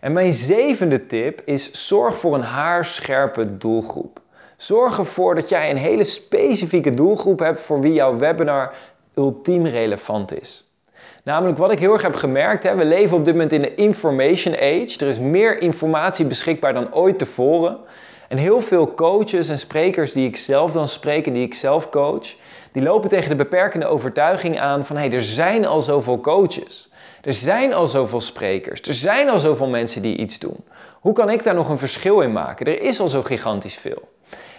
En 0.00 0.12
mijn 0.12 0.32
zevende 0.32 1.06
tip 1.06 1.42
is 1.44 1.86
zorg 1.86 2.18
voor 2.18 2.34
een 2.34 2.42
haarscherpe 2.42 3.56
doelgroep. 3.56 4.20
Zorg 4.56 4.98
ervoor 4.98 5.34
dat 5.34 5.48
jij 5.48 5.70
een 5.70 5.76
hele 5.76 6.04
specifieke 6.04 6.90
doelgroep 6.90 7.38
hebt 7.38 7.60
voor 7.60 7.80
wie 7.80 7.92
jouw 7.92 8.16
webinar 8.16 8.74
ultiem 9.16 9.66
relevant 9.66 10.40
is. 10.40 10.64
Namelijk 11.24 11.58
wat 11.58 11.70
ik 11.70 11.78
heel 11.78 11.92
erg 11.92 12.02
heb 12.02 12.14
gemerkt, 12.14 12.62
hè, 12.62 12.74
we 12.74 12.84
leven 12.84 13.16
op 13.16 13.24
dit 13.24 13.34
moment 13.34 13.52
in 13.52 13.60
de 13.60 13.74
information 13.74 14.54
age. 14.54 14.96
Er 14.98 15.08
is 15.08 15.18
meer 15.18 15.60
informatie 15.60 16.26
beschikbaar 16.26 16.74
dan 16.74 16.94
ooit 16.94 17.18
tevoren. 17.18 17.78
En 18.28 18.36
heel 18.36 18.60
veel 18.60 18.94
coaches 18.94 19.48
en 19.48 19.58
sprekers 19.58 20.12
die 20.12 20.26
ik 20.26 20.36
zelf 20.36 20.72
dan 20.72 20.88
spreek 20.88 21.26
en 21.26 21.32
die 21.32 21.46
ik 21.46 21.54
zelf 21.54 21.90
coach, 21.90 22.34
die 22.72 22.82
lopen 22.82 23.08
tegen 23.08 23.28
de 23.28 23.34
beperkende 23.34 23.86
overtuiging 23.86 24.60
aan 24.60 24.86
van 24.86 24.96
hé, 24.96 25.02
hey, 25.02 25.12
er 25.12 25.22
zijn 25.22 25.66
al 25.66 25.82
zoveel 25.82 26.20
coaches. 26.20 26.92
Er 27.22 27.34
zijn 27.34 27.74
al 27.74 27.86
zoveel 27.86 28.20
sprekers. 28.20 28.80
Er 28.80 28.94
zijn 28.94 29.30
al 29.30 29.38
zoveel 29.38 29.68
mensen 29.68 30.02
die 30.02 30.16
iets 30.16 30.38
doen. 30.38 30.64
Hoe 31.00 31.12
kan 31.12 31.30
ik 31.30 31.44
daar 31.44 31.54
nog 31.54 31.68
een 31.68 31.78
verschil 31.78 32.20
in 32.20 32.32
maken? 32.32 32.66
Er 32.66 32.82
is 32.82 33.00
al 33.00 33.08
zo 33.08 33.22
gigantisch 33.22 33.76
veel. 33.76 34.08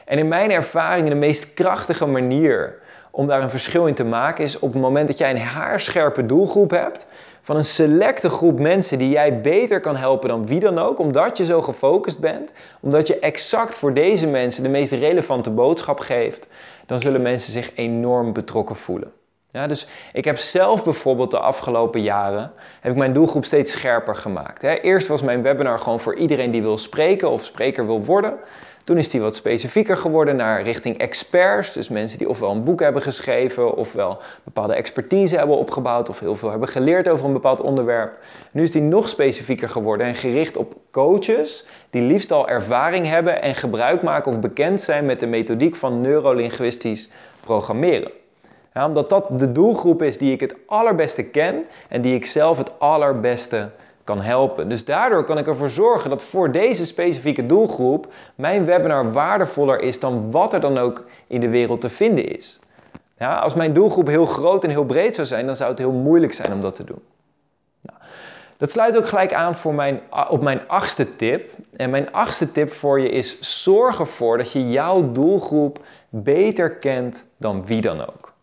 En 0.06 0.18
in 0.18 0.28
mijn 0.28 0.52
ervaring 0.52 1.08
de 1.08 1.16
meest 1.16 1.54
krachtige 1.54 2.06
manier 2.06 2.82
om 3.16 3.28
daar 3.28 3.42
een 3.42 3.50
verschil 3.50 3.88
in 3.88 3.94
te 3.94 4.04
maken 4.04 4.44
is 4.44 4.60
op 4.60 4.74
het 4.74 4.82
moment 4.82 5.08
dat 5.08 5.18
jij 5.18 5.30
een 5.30 5.40
haarscherpe 5.40 6.26
doelgroep 6.26 6.72
hebt 6.72 7.08
van 7.42 7.56
een 7.56 7.66
selecte 7.66 8.30
groep 8.30 8.60
mensen 8.60 8.98
die 8.98 9.10
jij 9.10 9.42
beter 9.42 9.80
kan 9.80 9.96
helpen 9.96 10.30
dan 10.30 10.46
wie 10.48 10.60
dan 10.60 10.80
ook, 10.80 11.00
omdat 11.00 11.38
je 11.38 11.46
zo 11.46 11.62
gefocust 11.62 12.20
bent, 12.20 12.54
omdat 12.80 13.08
je 13.08 13.20
exact 13.20 13.76
voor 13.76 13.94
deze 13.94 14.28
mensen 14.28 14.64
de 14.64 14.70
meest 14.70 14.92
relevante 14.92 15.50
boodschap 15.50 16.00
geeft, 16.00 16.48
dan 16.86 17.02
zullen 17.02 17.22
mensen 17.22 17.52
zich 17.52 17.72
enorm 17.76 18.34
betrokken 18.34 18.76
voelen. 18.76 19.12
Ja, 19.52 19.68
dus 19.68 19.88
ik 20.14 20.26
heb 20.26 20.38
zelf 20.38 20.84
bijvoorbeeld 20.84 21.32
de 21.32 21.40
afgelopen 21.40 22.02
jaren 22.02 22.52
heb 22.82 22.92
ik 22.92 22.98
mijn 22.98 23.14
doelgroep 23.14 23.46
steeds 23.46 23.72
scherper 23.72 24.16
gemaakt. 24.16 24.64
Eerst 24.64 25.08
was 25.08 25.22
mijn 25.22 25.42
webinar 25.42 25.80
gewoon 25.80 26.00
voor 26.00 26.16
iedereen 26.16 26.52
die 26.52 26.62
wil 26.62 26.78
spreken 26.78 27.30
of 27.30 27.44
spreker 27.44 27.86
wil 27.86 28.06
worden. 28.06 28.34
Toen 28.86 28.98
is 28.98 29.10
die 29.10 29.22
wat 29.22 29.36
specifieker 29.36 29.98
geworden 29.98 30.36
naar 30.36 30.62
richting 30.62 30.98
experts. 30.98 31.74
Dus 31.74 31.90
mensen 31.90 32.18
die 32.18 32.30
ofwel 32.30 32.52
een 32.52 32.64
boek 32.64 32.80
hebben 32.80 33.02
geschreven, 33.02 33.76
ofwel 33.76 34.18
bepaalde 34.44 34.76
expertise 34.76 35.38
hebben 35.38 35.58
opgebouwd, 35.58 36.10
of 36.10 36.20
heel 36.20 36.36
veel 36.36 36.50
hebben 36.50 36.68
geleerd 36.68 37.08
over 37.10 37.26
een 37.26 37.34
bepaald 37.34 37.62
onderwerp. 37.62 38.18
Nu 38.52 38.62
is 38.62 38.72
die 38.72 38.82
nog 38.82 39.10
specifieker 39.10 39.70
geworden 39.70 40.08
en 40.08 40.16
gericht 40.16 40.58
op 40.58 40.76
coaches 40.92 41.66
die 41.90 42.02
liefst 42.02 42.32
al 42.32 42.48
ervaring 42.48 43.08
hebben 43.08 43.42
en 43.42 43.56
gebruik 43.56 44.02
maken 44.02 44.32
of 44.32 44.40
bekend 44.40 44.82
zijn 44.82 45.06
met 45.06 45.20
de 45.20 45.28
methodiek 45.28 45.76
van 45.76 46.02
neurolinguistisch 46.02 47.10
programmeren. 47.40 48.12
omdat 48.74 49.10
dat 49.10 49.40
de 49.40 49.52
doelgroep 49.52 50.02
is 50.02 50.18
die 50.18 50.32
ik 50.32 50.40
het 50.40 50.56
allerbeste 50.66 51.24
ken 51.24 51.64
en 51.90 52.02
die 52.02 52.16
ik 52.16 52.26
zelf 52.26 52.58
het 52.58 52.80
allerbeste 52.80 53.70
kan 54.06 54.22
helpen. 54.22 54.70
Dus 54.70 54.86
daardoor 54.86 55.24
kan 55.24 55.38
ik 55.38 55.48
ervoor 55.48 55.70
zorgen 55.70 56.10
dat 56.10 56.22
voor 56.22 56.52
deze 56.52 56.86
specifieke 56.86 57.46
doelgroep 57.46 58.14
mijn 58.36 58.66
webinar 58.66 59.12
waardevoller 59.12 59.80
is 59.80 60.00
dan 60.00 60.32
wat 60.32 60.54
er 60.54 60.60
dan 60.60 60.78
ook 60.78 61.04
in 61.28 61.40
de 61.40 61.50
wereld 61.50 61.82
te 61.82 61.90
vinden 61.90 62.38
is. 62.38 62.60
Ja, 63.18 63.40
als 63.40 63.54
mijn 63.54 63.74
doelgroep 63.74 64.08
heel 64.08 64.26
groot 64.26 64.64
en 64.64 64.70
heel 64.70 64.86
breed 64.86 65.16
zou 65.16 65.28
zijn, 65.28 65.46
dan 65.46 65.56
zou 65.56 65.70
het 65.70 65.80
heel 65.80 65.92
moeilijk 65.92 66.34
zijn 66.34 66.54
om 66.54 66.62
dat 66.62 66.76
te 66.76 66.84
doen. 66.84 67.02
Nou, 67.82 68.00
dat 68.58 68.72
sluit 68.72 68.98
ook 68.98 69.08
gelijk 69.08 69.34
aan 69.34 69.56
voor 69.56 69.74
mijn, 69.74 70.02
op 70.30 70.42
mijn 70.42 70.68
achtste 70.68 71.16
tip. 71.16 71.52
En 71.76 71.90
mijn 71.90 72.12
achtste 72.12 72.52
tip 72.52 72.72
voor 72.72 73.00
je 73.00 73.10
is: 73.10 73.62
zorg 73.64 74.00
ervoor 74.00 74.38
dat 74.38 74.52
je 74.52 74.70
jouw 74.70 75.12
doelgroep 75.12 75.80
beter 76.10 76.76
kent 76.76 77.26
dan 77.38 77.66
wie 77.66 77.82
dan 77.82 78.02
ook. 78.02 78.35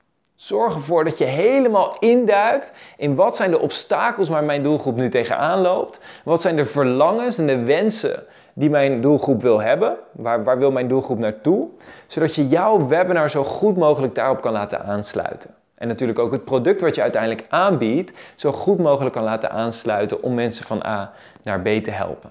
Zorg 0.42 0.74
ervoor 0.74 1.04
dat 1.04 1.18
je 1.18 1.24
helemaal 1.24 1.96
induikt 1.98 2.72
in 2.96 3.14
wat 3.14 3.36
zijn 3.36 3.50
de 3.50 3.58
obstakels 3.58 4.28
waar 4.28 4.44
mijn 4.44 4.62
doelgroep 4.62 4.96
nu 4.96 5.08
tegenaan 5.08 5.60
loopt. 5.60 6.00
Wat 6.24 6.40
zijn 6.40 6.56
de 6.56 6.64
verlangens 6.64 7.38
en 7.38 7.46
de 7.46 7.62
wensen 7.62 8.24
die 8.52 8.70
mijn 8.70 9.00
doelgroep 9.00 9.42
wil 9.42 9.60
hebben. 9.60 9.96
Waar, 10.12 10.44
waar 10.44 10.58
wil 10.58 10.70
mijn 10.70 10.88
doelgroep 10.88 11.18
naartoe? 11.18 11.68
Zodat 12.06 12.34
je 12.34 12.48
jouw 12.48 12.86
webinar 12.86 13.30
zo 13.30 13.44
goed 13.44 13.76
mogelijk 13.76 14.14
daarop 14.14 14.40
kan 14.40 14.52
laten 14.52 14.84
aansluiten. 14.84 15.50
En 15.74 15.88
natuurlijk 15.88 16.18
ook 16.18 16.32
het 16.32 16.44
product 16.44 16.80
wat 16.80 16.94
je 16.94 17.02
uiteindelijk 17.02 17.46
aanbiedt, 17.48 18.12
zo 18.36 18.52
goed 18.52 18.78
mogelijk 18.78 19.14
kan 19.14 19.24
laten 19.24 19.50
aansluiten 19.50 20.22
om 20.22 20.34
mensen 20.34 20.66
van 20.66 20.82
A 20.86 21.12
naar 21.42 21.60
B 21.60 21.66
te 21.66 21.90
helpen. 21.90 22.30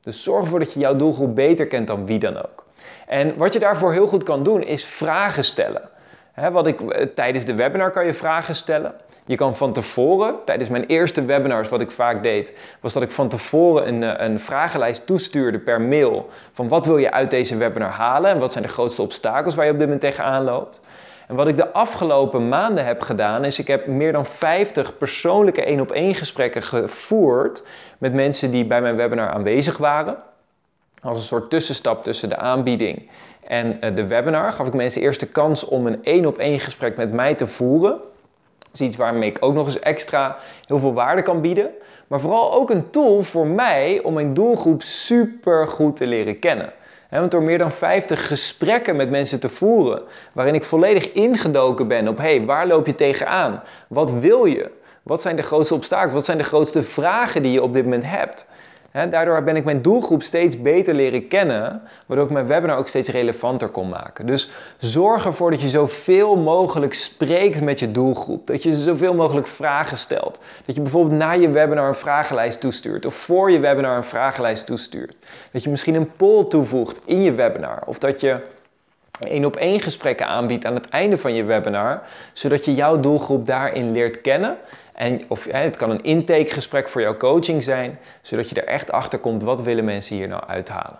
Dus 0.00 0.22
zorg 0.22 0.42
ervoor 0.42 0.58
dat 0.58 0.72
je 0.72 0.80
jouw 0.80 0.96
doelgroep 0.96 1.34
beter 1.34 1.66
kent 1.66 1.86
dan 1.86 2.06
wie 2.06 2.18
dan 2.18 2.36
ook. 2.36 2.64
En 3.06 3.36
wat 3.36 3.52
je 3.52 3.58
daarvoor 3.58 3.92
heel 3.92 4.06
goed 4.06 4.22
kan 4.22 4.42
doen, 4.42 4.62
is 4.62 4.84
vragen 4.84 5.44
stellen. 5.44 5.90
Wat 6.34 6.66
ik, 6.66 6.80
eh, 6.80 7.06
tijdens 7.06 7.44
de 7.44 7.54
webinar 7.54 7.90
kan 7.90 8.06
je 8.06 8.14
vragen 8.14 8.54
stellen. 8.54 8.94
Je 9.24 9.36
kan 9.36 9.56
van 9.56 9.72
tevoren, 9.72 10.34
tijdens 10.44 10.68
mijn 10.68 10.86
eerste 10.86 11.24
webinars, 11.24 11.68
wat 11.68 11.80
ik 11.80 11.90
vaak 11.90 12.22
deed, 12.22 12.52
was 12.80 12.92
dat 12.92 13.02
ik 13.02 13.10
van 13.10 13.28
tevoren 13.28 13.88
een, 13.88 14.02
eh, 14.02 14.26
een 14.26 14.40
vragenlijst 14.40 15.06
toestuurde 15.06 15.58
per 15.58 15.80
mail. 15.80 16.30
Van 16.52 16.68
wat 16.68 16.86
wil 16.86 16.98
je 16.98 17.10
uit 17.10 17.30
deze 17.30 17.56
webinar 17.56 17.90
halen 17.90 18.30
en 18.30 18.38
wat 18.38 18.52
zijn 18.52 18.64
de 18.64 18.70
grootste 18.70 19.02
obstakels 19.02 19.54
waar 19.54 19.64
je 19.64 19.72
op 19.72 19.78
dit 19.78 19.86
moment 19.86 20.04
tegenaan 20.04 20.44
loopt. 20.44 20.80
En 21.28 21.34
wat 21.34 21.48
ik 21.48 21.56
de 21.56 21.72
afgelopen 21.72 22.48
maanden 22.48 22.84
heb 22.84 23.02
gedaan, 23.02 23.44
is 23.44 23.58
ik 23.58 23.66
heb 23.66 23.86
meer 23.86 24.12
dan 24.12 24.26
50 24.26 24.98
persoonlijke 24.98 25.64
één 25.64 25.80
op 25.80 25.90
één 25.90 26.14
gesprekken 26.14 26.62
gevoerd 26.62 27.62
met 27.98 28.12
mensen 28.12 28.50
die 28.50 28.64
bij 28.64 28.80
mijn 28.80 28.96
webinar 28.96 29.30
aanwezig 29.30 29.76
waren. 29.76 30.16
Als 31.02 31.18
een 31.18 31.24
soort 31.24 31.50
tussenstap 31.50 32.02
tussen 32.02 32.28
de 32.28 32.36
aanbieding 32.36 33.10
en 33.46 33.80
eh, 33.80 33.94
de 33.94 34.06
webinar 34.06 34.52
gaf 34.52 34.66
ik 34.66 34.72
mensen 34.72 35.02
eerst 35.02 35.20
de 35.20 35.26
kans 35.26 35.64
om 35.64 35.86
een 35.86 36.04
één 36.04 36.26
op 36.26 36.38
één 36.38 36.60
gesprek 36.60 36.96
met 36.96 37.12
mij 37.12 37.34
te 37.34 37.46
voeren. 37.46 37.90
Dat 38.58 38.80
is 38.80 38.80
iets 38.80 38.96
waarmee 38.96 39.30
ik 39.30 39.36
ook 39.40 39.54
nog 39.54 39.66
eens 39.66 39.78
extra 39.78 40.36
heel 40.66 40.78
veel 40.78 40.92
waarde 40.92 41.22
kan 41.22 41.40
bieden. 41.40 41.70
Maar 42.06 42.20
vooral 42.20 42.52
ook 42.52 42.70
een 42.70 42.90
tool 42.90 43.22
voor 43.22 43.46
mij 43.46 44.00
om 44.02 44.14
mijn 44.14 44.34
doelgroep 44.34 44.82
super 44.82 45.68
goed 45.68 45.96
te 45.96 46.06
leren 46.06 46.38
kennen. 46.38 46.72
want 47.10 47.30
door 47.30 47.42
meer 47.42 47.58
dan 47.58 47.72
50 47.72 48.26
gesprekken 48.26 48.96
met 48.96 49.10
mensen 49.10 49.40
te 49.40 49.48
voeren, 49.48 50.02
waarin 50.32 50.54
ik 50.54 50.64
volledig 50.64 51.12
ingedoken 51.12 51.88
ben 51.88 52.08
op 52.08 52.18
hey, 52.18 52.44
waar 52.44 52.66
loop 52.66 52.86
je 52.86 52.94
tegenaan? 52.94 53.62
Wat 53.88 54.12
wil 54.12 54.44
je? 54.44 54.70
Wat 55.02 55.22
zijn 55.22 55.36
de 55.36 55.42
grootste 55.42 55.74
obstakels? 55.74 56.12
Wat 56.12 56.24
zijn 56.24 56.38
de 56.38 56.44
grootste 56.44 56.82
vragen 56.82 57.42
die 57.42 57.52
je 57.52 57.62
op 57.62 57.72
dit 57.72 57.84
moment 57.84 58.06
hebt? 58.06 58.46
Daardoor 58.92 59.42
ben 59.42 59.56
ik 59.56 59.64
mijn 59.64 59.82
doelgroep 59.82 60.22
steeds 60.22 60.62
beter 60.62 60.94
leren 60.94 61.28
kennen, 61.28 61.82
waardoor 62.06 62.26
ik 62.26 62.32
mijn 62.32 62.46
webinar 62.46 62.78
ook 62.78 62.88
steeds 62.88 63.08
relevanter 63.08 63.68
kon 63.68 63.88
maken. 63.88 64.26
Dus 64.26 64.50
zorg 64.78 65.24
ervoor 65.24 65.50
dat 65.50 65.60
je 65.60 65.68
zoveel 65.68 66.36
mogelijk 66.36 66.94
spreekt 66.94 67.62
met 67.62 67.78
je 67.78 67.92
doelgroep. 67.92 68.46
Dat 68.46 68.62
je 68.62 68.74
ze 68.74 68.82
zoveel 68.82 69.14
mogelijk 69.14 69.46
vragen 69.46 69.96
stelt. 69.96 70.40
Dat 70.64 70.74
je 70.74 70.80
bijvoorbeeld 70.80 71.18
na 71.18 71.32
je 71.32 71.50
webinar 71.50 71.88
een 71.88 71.94
vragenlijst 71.94 72.60
toestuurt. 72.60 73.06
Of 73.06 73.14
voor 73.14 73.50
je 73.50 73.58
webinar 73.58 73.96
een 73.96 74.04
vragenlijst 74.04 74.66
toestuurt. 74.66 75.14
Dat 75.52 75.62
je 75.62 75.70
misschien 75.70 75.94
een 75.94 76.12
poll 76.16 76.44
toevoegt 76.44 77.00
in 77.04 77.22
je 77.22 77.32
webinar. 77.32 77.82
Of 77.86 77.98
dat 77.98 78.20
je 78.20 78.36
één 79.24 79.44
op 79.44 79.56
één 79.56 79.80
gesprekken 79.80 80.26
aanbiedt 80.26 80.64
aan 80.64 80.74
het 80.74 80.88
einde 80.88 81.18
van 81.18 81.34
je 81.34 81.44
webinar, 81.44 82.02
zodat 82.32 82.64
je 82.64 82.74
jouw 82.74 83.00
doelgroep 83.00 83.46
daarin 83.46 83.92
leert 83.92 84.20
kennen 84.20 84.56
en, 84.92 85.20
of 85.28 85.44
het 85.50 85.76
kan 85.76 85.90
een 85.90 86.02
intakegesprek 86.02 86.88
voor 86.88 87.00
jouw 87.00 87.16
coaching 87.16 87.62
zijn, 87.62 87.98
zodat 88.22 88.48
je 88.48 88.60
er 88.60 88.66
echt 88.68 88.92
achter 88.92 89.18
komt 89.18 89.42
wat 89.42 89.62
willen 89.62 89.84
mensen 89.84 90.16
hier 90.16 90.28
nou 90.28 90.42
uithalen. 90.46 90.98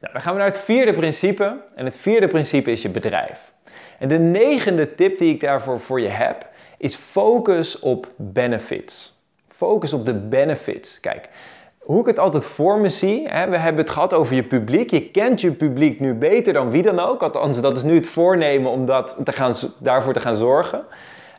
Nou, 0.00 0.12
dan 0.12 0.22
gaan 0.22 0.32
we 0.32 0.38
naar 0.38 0.48
het 0.48 0.58
vierde 0.58 0.94
principe. 0.94 1.56
En 1.74 1.84
het 1.84 1.96
vierde 1.96 2.28
principe 2.28 2.70
is 2.70 2.82
je 2.82 2.88
bedrijf. 2.88 3.52
En 3.98 4.08
de 4.08 4.18
negende 4.18 4.94
tip 4.94 5.18
die 5.18 5.34
ik 5.34 5.40
daarvoor 5.40 5.80
voor 5.80 6.00
je 6.00 6.08
heb, 6.08 6.46
is 6.78 6.94
focus 6.94 7.78
op 7.78 8.08
benefits. 8.16 9.20
Focus 9.48 9.92
op 9.92 10.06
de 10.06 10.14
benefits. 10.14 11.00
Kijk, 11.00 11.28
hoe 11.86 12.00
ik 12.00 12.06
het 12.06 12.18
altijd 12.18 12.44
voor 12.44 12.78
me 12.78 12.88
zie, 12.88 13.28
hè, 13.28 13.48
we 13.48 13.58
hebben 13.58 13.84
het 13.84 13.92
gehad 13.92 14.14
over 14.14 14.34
je 14.34 14.44
publiek. 14.44 14.90
Je 14.90 15.10
kent 15.10 15.40
je 15.40 15.52
publiek 15.52 16.00
nu 16.00 16.14
beter 16.14 16.52
dan 16.52 16.70
wie 16.70 16.82
dan 16.82 16.98
ook. 16.98 17.22
Althans, 17.22 17.60
dat 17.60 17.76
is 17.76 17.82
nu 17.82 17.94
het 17.94 18.06
voornemen 18.06 18.70
om 18.70 18.86
dat 18.86 19.16
te 19.24 19.32
gaan, 19.32 19.54
daarvoor 19.78 20.12
te 20.12 20.20
gaan 20.20 20.36
zorgen 20.36 20.84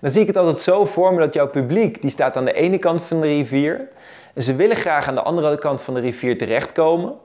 dan 0.01 0.11
zie 0.11 0.21
ik 0.21 0.27
het 0.27 0.37
altijd 0.37 0.61
zo 0.61 0.85
voor 0.85 1.13
me 1.13 1.19
dat 1.19 1.33
jouw 1.33 1.49
publiek, 1.49 2.01
die 2.01 2.11
staat 2.11 2.35
aan 2.35 2.45
de 2.45 2.53
ene 2.53 2.77
kant 2.77 3.01
van 3.01 3.21
de 3.21 3.27
rivier. 3.27 3.89
En 4.33 4.43
ze 4.43 4.55
willen 4.55 4.75
graag 4.75 5.07
aan 5.07 5.15
de 5.15 5.21
andere 5.21 5.57
kant 5.57 5.81
van 5.81 5.93
de 5.93 5.99
rivier 5.99 6.37
terechtkomen. 6.37 7.15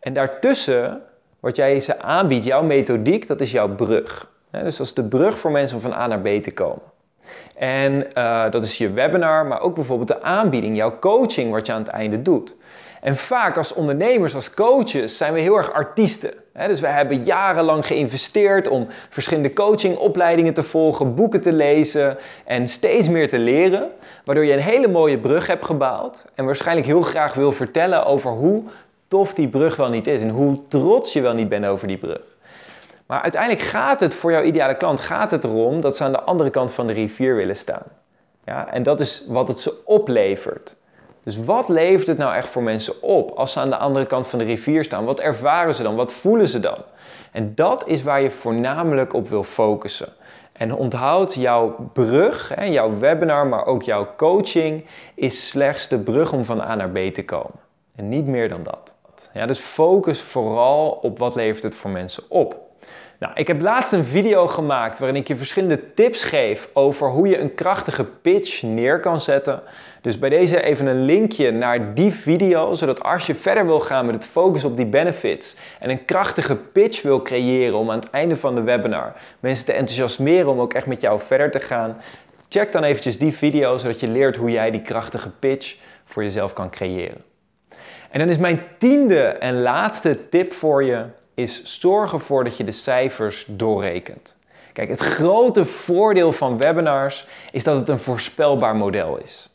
En 0.00 0.12
daartussen, 0.12 1.02
wat 1.40 1.56
jij 1.56 1.80
ze 1.80 1.98
aanbiedt, 1.98 2.44
jouw 2.44 2.62
methodiek, 2.62 3.26
dat 3.26 3.40
is 3.40 3.50
jouw 3.50 3.74
brug. 3.74 4.30
dus 4.50 4.76
dat 4.76 4.86
is 4.86 4.94
de 4.94 5.08
brug 5.08 5.38
voor 5.38 5.50
mensen 5.50 5.76
om 5.76 5.82
van 5.82 5.92
A 5.92 6.06
naar 6.06 6.20
B 6.20 6.42
te 6.42 6.52
komen. 6.52 6.82
En 7.54 8.06
uh, 8.18 8.50
dat 8.50 8.64
is 8.64 8.78
je 8.78 8.90
webinar, 8.90 9.46
maar 9.46 9.60
ook 9.60 9.74
bijvoorbeeld 9.74 10.08
de 10.08 10.22
aanbieding, 10.22 10.76
jouw 10.76 10.98
coaching, 10.98 11.50
wat 11.50 11.66
je 11.66 11.72
aan 11.72 11.82
het 11.82 11.90
einde 11.90 12.22
doet. 12.22 12.54
En 13.00 13.16
vaak 13.16 13.56
als 13.56 13.72
ondernemers, 13.74 14.34
als 14.34 14.54
coaches, 14.54 15.16
zijn 15.16 15.32
we 15.32 15.40
heel 15.40 15.56
erg 15.56 15.72
artiesten. 15.72 16.32
Dus 16.66 16.80
we 16.80 16.86
hebben 16.86 17.22
jarenlang 17.22 17.86
geïnvesteerd 17.86 18.68
om 18.68 18.86
verschillende 19.10 19.52
coachingopleidingen 19.52 20.54
te 20.54 20.62
volgen, 20.62 21.14
boeken 21.14 21.40
te 21.40 21.52
lezen 21.52 22.18
en 22.44 22.68
steeds 22.68 23.08
meer 23.08 23.28
te 23.28 23.38
leren. 23.38 23.90
Waardoor 24.24 24.44
je 24.44 24.52
een 24.52 24.58
hele 24.58 24.88
mooie 24.88 25.18
brug 25.18 25.46
hebt 25.46 25.64
gebouwd 25.64 26.24
en 26.34 26.44
waarschijnlijk 26.44 26.86
heel 26.86 27.02
graag 27.02 27.34
wil 27.34 27.52
vertellen 27.52 28.04
over 28.04 28.30
hoe 28.30 28.62
tof 29.08 29.34
die 29.34 29.48
brug 29.48 29.76
wel 29.76 29.88
niet 29.88 30.06
is 30.06 30.22
en 30.22 30.30
hoe 30.30 30.66
trots 30.68 31.12
je 31.12 31.20
wel 31.20 31.34
niet 31.34 31.48
bent 31.48 31.66
over 31.66 31.86
die 31.88 31.98
brug. 31.98 32.33
Maar 33.06 33.22
uiteindelijk 33.22 33.62
gaat 33.62 34.00
het 34.00 34.14
voor 34.14 34.30
jouw 34.30 34.42
ideale 34.42 34.76
klant 34.76 35.00
gaat 35.00 35.30
het 35.30 35.44
erom 35.44 35.80
dat 35.80 35.96
ze 35.96 36.04
aan 36.04 36.12
de 36.12 36.20
andere 36.20 36.50
kant 36.50 36.72
van 36.72 36.86
de 36.86 36.92
rivier 36.92 37.36
willen 37.36 37.56
staan. 37.56 37.82
Ja, 38.44 38.68
en 38.72 38.82
dat 38.82 39.00
is 39.00 39.24
wat 39.26 39.48
het 39.48 39.60
ze 39.60 39.82
oplevert. 39.84 40.76
Dus 41.22 41.44
wat 41.44 41.68
levert 41.68 42.06
het 42.06 42.18
nou 42.18 42.34
echt 42.34 42.48
voor 42.48 42.62
mensen 42.62 43.02
op 43.02 43.30
als 43.30 43.52
ze 43.52 43.60
aan 43.60 43.70
de 43.70 43.76
andere 43.76 44.06
kant 44.06 44.26
van 44.26 44.38
de 44.38 44.44
rivier 44.44 44.84
staan? 44.84 45.04
Wat 45.04 45.20
ervaren 45.20 45.74
ze 45.74 45.82
dan? 45.82 45.94
Wat 45.94 46.12
voelen 46.12 46.48
ze 46.48 46.60
dan? 46.60 46.76
En 47.32 47.54
dat 47.54 47.86
is 47.86 48.02
waar 48.02 48.20
je 48.20 48.30
voornamelijk 48.30 49.12
op 49.12 49.28
wil 49.28 49.44
focussen. 49.44 50.08
En 50.52 50.74
onthoud, 50.74 51.34
jouw 51.34 51.90
brug, 51.92 52.52
jouw 52.70 52.98
webinar, 52.98 53.46
maar 53.46 53.66
ook 53.66 53.82
jouw 53.82 54.08
coaching, 54.16 54.86
is 55.14 55.48
slechts 55.48 55.88
de 55.88 55.98
brug 55.98 56.32
om 56.32 56.44
van 56.44 56.60
A 56.60 56.74
naar 56.74 56.90
B 56.90 57.14
te 57.14 57.24
komen. 57.24 57.60
En 57.96 58.08
niet 58.08 58.26
meer 58.26 58.48
dan 58.48 58.62
dat. 58.62 58.94
Ja, 59.32 59.46
dus 59.46 59.58
focus 59.58 60.22
vooral 60.22 60.90
op 61.02 61.18
wat 61.18 61.34
levert 61.34 61.62
het 61.62 61.74
voor 61.74 61.90
mensen 61.90 62.22
op. 62.28 62.63
Nou, 63.18 63.32
ik 63.34 63.46
heb 63.46 63.60
laatst 63.60 63.92
een 63.92 64.04
video 64.04 64.46
gemaakt 64.46 64.98
waarin 64.98 65.16
ik 65.16 65.28
je 65.28 65.36
verschillende 65.36 65.94
tips 65.94 66.22
geef 66.22 66.68
over 66.72 67.08
hoe 67.08 67.28
je 67.28 67.38
een 67.38 67.54
krachtige 67.54 68.04
pitch 68.04 68.62
neer 68.62 69.00
kan 69.00 69.20
zetten. 69.20 69.62
Dus 70.00 70.18
bij 70.18 70.28
deze 70.28 70.62
even 70.62 70.86
een 70.86 71.04
linkje 71.04 71.50
naar 71.50 71.94
die 71.94 72.12
video, 72.12 72.74
zodat 72.74 73.02
als 73.02 73.26
je 73.26 73.34
verder 73.34 73.66
wil 73.66 73.80
gaan 73.80 74.06
met 74.06 74.14
het 74.14 74.26
focus 74.26 74.64
op 74.64 74.76
die 74.76 74.86
benefits 74.86 75.56
en 75.80 75.90
een 75.90 76.04
krachtige 76.04 76.56
pitch 76.56 77.02
wil 77.02 77.22
creëren 77.22 77.78
om 77.78 77.90
aan 77.90 78.00
het 78.00 78.10
einde 78.10 78.36
van 78.36 78.54
de 78.54 78.62
webinar 78.62 79.12
mensen 79.40 79.66
te 79.66 79.72
enthousiasmeren 79.72 80.48
om 80.48 80.60
ook 80.60 80.74
echt 80.74 80.86
met 80.86 81.00
jou 81.00 81.20
verder 81.20 81.50
te 81.50 81.60
gaan, 81.60 81.96
check 82.48 82.72
dan 82.72 82.82
eventjes 82.82 83.18
die 83.18 83.32
video 83.32 83.76
zodat 83.76 84.00
je 84.00 84.08
leert 84.08 84.36
hoe 84.36 84.50
jij 84.50 84.70
die 84.70 84.82
krachtige 84.82 85.30
pitch 85.30 85.76
voor 86.04 86.22
jezelf 86.22 86.52
kan 86.52 86.70
creëren. 86.70 87.24
En 88.10 88.18
dan 88.18 88.28
is 88.28 88.38
mijn 88.38 88.62
tiende 88.78 89.22
en 89.22 89.62
laatste 89.62 90.28
tip 90.28 90.52
voor 90.52 90.84
je 90.84 91.04
is 91.34 91.80
zorg 91.80 92.12
ervoor 92.12 92.44
dat 92.44 92.56
je 92.56 92.64
de 92.64 92.72
cijfers 92.72 93.44
doorrekent. 93.48 94.36
Kijk, 94.72 94.88
het 94.88 95.00
grote 95.00 95.64
voordeel 95.64 96.32
van 96.32 96.58
webinars 96.58 97.26
is 97.52 97.64
dat 97.64 97.78
het 97.78 97.88
een 97.88 97.98
voorspelbaar 97.98 98.76
model 98.76 99.18
is. 99.18 99.48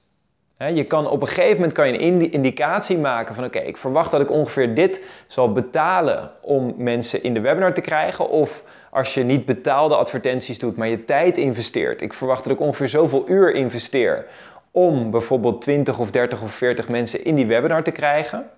Je 0.73 0.83
kan 0.83 1.09
op 1.09 1.21
een 1.21 1.27
gegeven 1.27 1.55
moment 1.55 1.73
kan 1.73 1.91
je 1.91 2.01
een 2.01 2.31
indicatie 2.31 2.97
maken 2.97 3.35
van 3.35 3.43
oké, 3.43 3.59
ik 3.59 3.77
verwacht 3.77 4.11
dat 4.11 4.21
ik 4.21 4.31
ongeveer 4.31 4.73
dit 4.73 5.01
zal 5.27 5.51
betalen 5.51 6.31
om 6.41 6.73
mensen 6.77 7.23
in 7.23 7.33
de 7.33 7.39
webinar 7.39 7.73
te 7.73 7.81
krijgen. 7.81 8.29
Of 8.29 8.63
als 8.91 9.13
je 9.13 9.23
niet 9.23 9.45
betaalde 9.45 9.95
advertenties 9.95 10.59
doet, 10.59 10.77
maar 10.77 10.87
je 10.87 11.05
tijd 11.05 11.37
investeert. 11.37 12.01
Ik 12.01 12.13
verwacht 12.13 12.43
dat 12.43 12.53
ik 12.53 12.59
ongeveer 12.59 12.89
zoveel 12.89 13.29
uur 13.29 13.53
investeer 13.53 14.25
om 14.71 15.11
bijvoorbeeld 15.11 15.61
20 15.61 15.99
of 15.99 16.11
30 16.11 16.41
of 16.41 16.51
40 16.51 16.89
mensen 16.89 17.25
in 17.25 17.35
die 17.35 17.45
webinar 17.45 17.83
te 17.83 17.91
krijgen. 17.91 18.49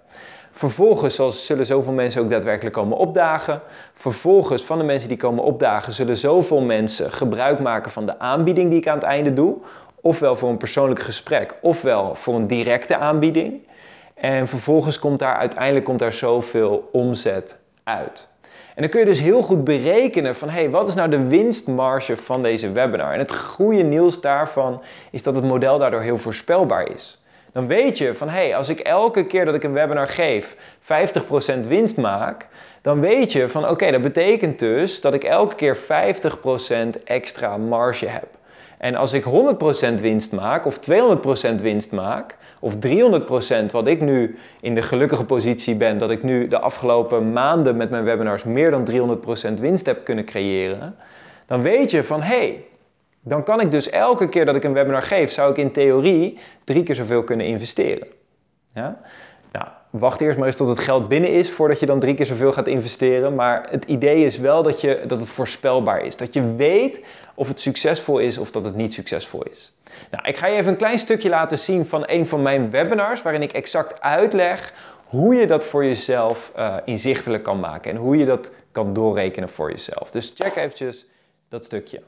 Vervolgens 0.52 1.46
zullen 1.46 1.66
zoveel 1.66 1.94
mensen 1.94 2.22
ook 2.22 2.30
daadwerkelijk 2.30 2.76
komen 2.76 2.98
opdagen. 2.98 3.62
Vervolgens 3.94 4.64
van 4.64 4.78
de 4.78 4.84
mensen 4.84 5.10
die 5.10 5.18
komen 5.18 5.44
opdagen 5.44 5.94
zullen 5.94 6.18
zoveel 6.18 6.62
mensen 6.62 7.12
gebruik 7.12 7.60
maken 7.60 7.92
van 7.92 8.06
de 8.06 8.20
aanbieding 8.20 8.70
die 8.70 8.80
ik 8.80 8.88
aan 8.88 8.96
het 8.96 9.04
einde 9.04 9.34
doe. 9.34 9.58
Ofwel 10.02 10.36
voor 10.36 10.50
een 10.50 10.58
persoonlijk 10.58 11.00
gesprek, 11.00 11.56
ofwel 11.62 12.16
voor 12.16 12.36
een 12.36 12.48
directe 12.48 12.98
aanbieding. 12.98 13.68
En 14.14 14.48
vervolgens 14.48 15.00
komt 15.00 15.20
daar 15.20 15.36
uiteindelijk 15.36 15.86
komt 15.86 16.00
daar 16.00 16.14
zoveel 16.14 16.90
omzet 16.92 17.58
uit. 17.84 18.30
En 18.76 18.82
dan 18.82 18.90
kun 18.90 19.00
je 19.00 19.06
dus 19.06 19.22
heel 19.22 19.42
goed 19.42 19.64
berekenen 19.64 20.36
van 20.36 20.50
hey, 20.50 20.70
wat 20.70 20.88
is 20.88 20.96
nou 20.96 21.10
de 21.10 21.28
winstmarge 21.28 22.18
van 22.18 22.42
deze 22.42 22.72
webinar? 22.72 23.14
En 23.14 23.20
het 23.20 23.36
goede 23.36 23.84
nieuws 23.84 24.22
daarvan 24.22 24.82
is 25.12 25.24
dat 25.24 25.36
het 25.36 25.44
model 25.44 25.78
daardoor 25.78 26.02
heel 26.02 26.18
voorspelbaar 26.18 26.92
is. 26.92 27.21
Dan 27.52 27.68
weet 27.68 27.98
je 27.98 28.16
van 28.16 28.30
hé, 28.30 28.44
hey, 28.44 28.56
als 28.56 28.70
ik 28.70 28.80
elke 28.80 29.26
keer 29.26 29.46
dat 29.46 29.56
ik 29.56 29.64
een 29.64 29.74
webinar 29.74 30.08
geef 30.08 30.56
50% 30.82 31.68
winst 31.68 31.98
maak, 31.98 32.48
dan 32.82 33.00
weet 33.00 33.32
je 33.32 33.50
van 33.50 33.70
oké, 33.70 33.92
dat 33.92 34.02
betekent 34.02 34.60
dus 34.60 35.02
dat 35.02 35.14
ik 35.14 35.24
elke 35.24 35.56
keer 35.56 35.78
50% 35.78 37.04
extra 37.04 37.58
marge 37.58 38.08
heb. 38.08 38.28
En 38.78 38.96
als 38.96 39.14
ik 39.14 39.24
100% 39.24 39.94
winst 40.02 40.32
maak 40.32 40.66
of 40.66 40.80
200% 41.52 41.56
winst 41.62 41.92
maak, 41.92 42.36
of 42.60 42.76
300% 42.76 43.66
wat 43.72 43.88
ik 43.88 44.02
nu 44.02 44.38
in 44.62 44.76
de 44.76 44.82
gelukkige 44.82 45.24
positie 45.24 45.76
ben, 45.76 45.98
dat 45.98 46.10
ik 46.10 46.24
nu 46.24 46.48
de 46.48 46.60
afgelopen 46.60 47.34
maanden 47.34 47.78
met 47.78 47.90
mijn 47.90 48.04
webinars 48.04 48.44
meer 48.44 48.72
dan 48.72 48.88
300% 49.50 49.54
winst 49.60 49.86
heb 49.86 50.04
kunnen 50.04 50.26
creëren, 50.26 50.96
dan 51.46 51.62
weet 51.62 51.92
je 51.92 52.04
van 52.04 52.22
hé, 52.22 52.38
hey, 52.38 52.66
dan 53.24 53.44
kan 53.44 53.62
ik 53.62 53.72
dus 53.72 53.90
elke 53.90 54.30
keer 54.30 54.46
dat 54.46 54.56
ik 54.56 54.64
een 54.64 54.74
webinar 54.74 55.02
geef, 55.02 55.32
zou 55.32 55.52
ik 55.52 55.58
in 55.58 55.72
theorie 55.72 56.40
drie 56.64 56.84
keer 56.84 56.96
zoveel 56.96 57.24
kunnen 57.24 57.46
investeren. 57.46 58.08
Ja? 58.74 59.02
Nou, 59.52 59.68
wacht 59.90 60.22
eerst 60.22 60.38
maar 60.38 60.48
eens 60.48 60.56
tot 60.56 60.68
het 60.68 60.80
geld 60.80 61.08
binnen 61.08 61.30
is 61.30 61.52
voordat 61.52 61.80
je 61.80 61.86
dan 61.86 62.00
drie 62.00 62.14
keer 62.14 62.26
zoveel 62.26 62.52
gaat 62.52 62.68
investeren. 62.68 63.36
Maar 63.36 63.68
het 63.70 63.86
idee 63.86 64.26
is 64.26 64.38
wel 64.38 64.64
dat, 64.64 64.82
je, 64.82 65.04
dat 65.08 65.20
het 65.20 65.30
voorspelbaar 65.30 66.06
is. 66.06 66.18
Dat 66.18 66.34
je 66.34 66.56
weet 66.56 67.06
of 67.36 67.48
het 67.48 67.60
succesvol 67.60 68.20
is 68.20 68.38
of 68.38 68.52
dat 68.52 68.66
het 68.66 68.76
niet 68.76 68.94
succesvol 68.94 69.44
is. 69.44 69.74
Nou, 70.12 70.28
ik 70.28 70.38
ga 70.38 70.48
je 70.48 70.58
even 70.58 70.72
een 70.72 70.78
klein 70.78 71.00
stukje 71.00 71.30
laten 71.30 71.58
zien 71.58 71.86
van 71.86 72.04
een 72.06 72.28
van 72.28 72.42
mijn 72.42 72.72
webinars, 72.72 73.22
waarin 73.22 73.42
ik 73.42 73.52
exact 73.52 74.02
uitleg 74.02 74.74
hoe 75.06 75.36
je 75.36 75.48
dat 75.48 75.64
voor 75.66 75.86
jezelf 75.86 76.52
uh, 76.58 76.76
inzichtelijk 76.86 77.44
kan 77.44 77.60
maken 77.60 77.92
en 77.92 77.98
hoe 77.98 78.18
je 78.18 78.26
dat 78.26 78.52
kan 78.72 78.94
doorrekenen 78.94 79.50
voor 79.50 79.72
jezelf. 79.72 80.12
Dus 80.12 80.34
check 80.36 80.56
eventjes 80.56 81.06
dat 81.50 81.66
stukje. 81.66 82.02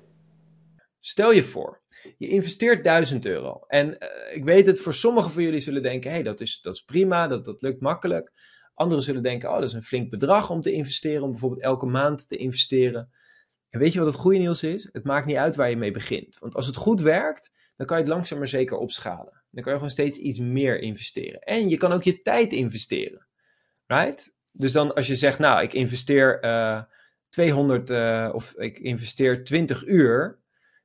Stel 1.05 1.31
je 1.31 1.43
voor, 1.43 1.81
je 2.17 2.27
investeert 2.27 2.83
1000 2.83 3.25
euro. 3.25 3.63
En 3.67 3.87
uh, 3.87 4.35
ik 4.35 4.43
weet 4.43 4.65
het, 4.65 4.79
voor 4.79 4.93
sommigen 4.93 5.31
van 5.31 5.43
jullie 5.43 5.59
zullen 5.59 5.81
denken: 5.81 6.09
hé, 6.09 6.15
hey, 6.15 6.23
dat, 6.23 6.41
is, 6.41 6.61
dat 6.61 6.73
is 6.73 6.83
prima, 6.83 7.27
dat, 7.27 7.45
dat 7.45 7.61
lukt 7.61 7.81
makkelijk. 7.81 8.31
Anderen 8.73 9.03
zullen 9.03 9.23
denken: 9.23 9.49
oh, 9.49 9.55
dat 9.55 9.63
is 9.63 9.73
een 9.73 9.83
flink 9.83 10.09
bedrag 10.09 10.49
om 10.49 10.61
te 10.61 10.71
investeren, 10.71 11.23
om 11.23 11.31
bijvoorbeeld 11.31 11.61
elke 11.61 11.85
maand 11.85 12.29
te 12.29 12.35
investeren. 12.35 13.09
En 13.69 13.79
weet 13.79 13.93
je 13.93 13.99
wat 13.99 14.07
het 14.07 14.21
goede 14.21 14.37
nieuws 14.37 14.63
is? 14.63 14.89
Het 14.91 15.03
maakt 15.03 15.25
niet 15.25 15.35
uit 15.35 15.55
waar 15.55 15.69
je 15.69 15.77
mee 15.77 15.91
begint. 15.91 16.37
Want 16.39 16.55
als 16.55 16.67
het 16.67 16.75
goed 16.75 17.01
werkt, 17.01 17.51
dan 17.75 17.87
kan 17.87 17.97
je 17.97 18.03
het 18.03 18.11
langzaam 18.11 18.37
maar 18.37 18.47
zeker 18.47 18.77
opschalen. 18.77 19.43
Dan 19.51 19.63
kan 19.63 19.71
je 19.71 19.77
gewoon 19.77 19.93
steeds 19.93 20.17
iets 20.17 20.39
meer 20.39 20.79
investeren. 20.79 21.39
En 21.39 21.69
je 21.69 21.77
kan 21.77 21.91
ook 21.91 22.03
je 22.03 22.21
tijd 22.21 22.53
investeren. 22.53 23.27
Right? 23.87 24.35
Dus 24.51 24.71
dan 24.71 24.93
als 24.93 25.07
je 25.07 25.15
zegt, 25.15 25.39
nou, 25.39 25.63
ik 25.63 25.73
investeer 25.73 26.43
uh, 26.43 26.81
200 27.29 27.89
uh, 27.89 28.29
of 28.33 28.53
ik 28.57 28.79
investeer 28.79 29.43
20 29.43 29.85
uur 29.85 30.41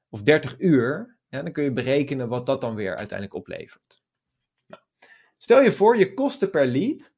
of 0.09 0.23
30 0.23 0.55
uur, 0.59 1.19
dan 1.29 1.53
kun 1.53 1.65
je 1.65 1.73
berekenen 1.73 2.29
wat 2.29 2.47
dat 2.47 2.61
dan 2.61 2.75
weer 2.75 2.97
uiteindelijk 2.97 3.39
oplevert. 3.39 4.03
Nou, 4.67 4.83
stel 5.37 5.63
je 5.63 5.73
voor, 5.73 5.97
je 5.97 6.15
kosten 6.15 6.51
per 6.51 6.67
lead, 6.67 7.13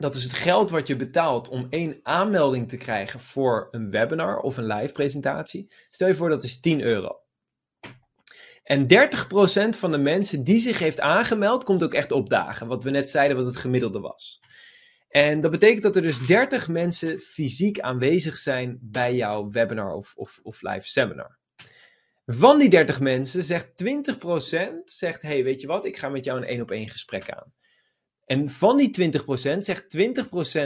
dat 0.00 0.14
is 0.14 0.22
het 0.22 0.32
geld 0.32 0.70
wat 0.70 0.86
je 0.86 0.96
betaalt 0.96 1.48
om 1.48 1.66
één 1.70 2.00
aanmelding 2.02 2.68
te 2.68 2.76
krijgen 2.76 3.20
voor 3.20 3.68
een 3.70 3.90
webinar 3.90 4.40
of 4.40 4.56
een 4.56 4.66
live 4.66 4.92
presentatie. 4.92 5.72
Stel 5.90 6.08
je 6.08 6.14
voor, 6.14 6.28
dat 6.28 6.44
is 6.44 6.60
10 6.60 6.80
euro. 6.80 7.18
En 8.62 8.82
30% 8.82 8.86
van 9.68 9.90
de 9.90 9.98
mensen 9.98 10.44
die 10.44 10.58
zich 10.58 10.78
heeft 10.78 11.00
aangemeld, 11.00 11.64
komt 11.64 11.82
ook 11.82 11.94
echt 11.94 12.12
opdagen. 12.12 12.66
Wat 12.66 12.84
we 12.84 12.90
net 12.90 13.08
zeiden, 13.08 13.36
wat 13.36 13.46
het 13.46 13.56
gemiddelde 13.56 14.00
was. 14.00 14.40
En 15.10 15.40
dat 15.40 15.50
betekent 15.50 15.82
dat 15.82 15.96
er 15.96 16.02
dus 16.02 16.26
30 16.26 16.68
mensen 16.68 17.18
fysiek 17.18 17.80
aanwezig 17.80 18.36
zijn 18.36 18.78
bij 18.82 19.14
jouw 19.14 19.50
webinar 19.50 19.92
of, 19.92 20.14
of, 20.16 20.40
of 20.42 20.62
live 20.62 20.88
seminar. 20.88 21.38
Van 22.26 22.58
die 22.58 22.68
30 22.68 23.00
mensen 23.00 23.42
zegt 23.42 23.84
20% 23.84 24.84
zegt, 24.84 25.22
hey, 25.22 25.44
weet 25.44 25.60
je 25.60 25.66
wat, 25.66 25.84
ik 25.84 25.96
ga 25.96 26.08
met 26.08 26.24
jou 26.24 26.38
een 26.38 26.46
één 26.46 26.60
op 26.60 26.70
één 26.70 26.88
gesprek 26.88 27.30
aan. 27.30 27.52
En 28.24 28.48
van 28.48 28.76
die 28.76 29.12
20% 29.54 29.58
zegt 29.58 29.96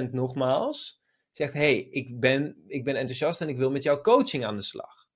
20% 0.06 0.10
nogmaals, 0.10 1.02
zegt, 1.30 1.52
hey, 1.52 1.76
ik 1.76 2.20
ben, 2.20 2.64
ik 2.66 2.84
ben 2.84 2.96
enthousiast 2.96 3.40
en 3.40 3.48
ik 3.48 3.56
wil 3.56 3.70
met 3.70 3.82
jouw 3.82 4.00
coaching 4.00 4.44
aan 4.44 4.56
de 4.56 4.62
slag. 4.62 5.06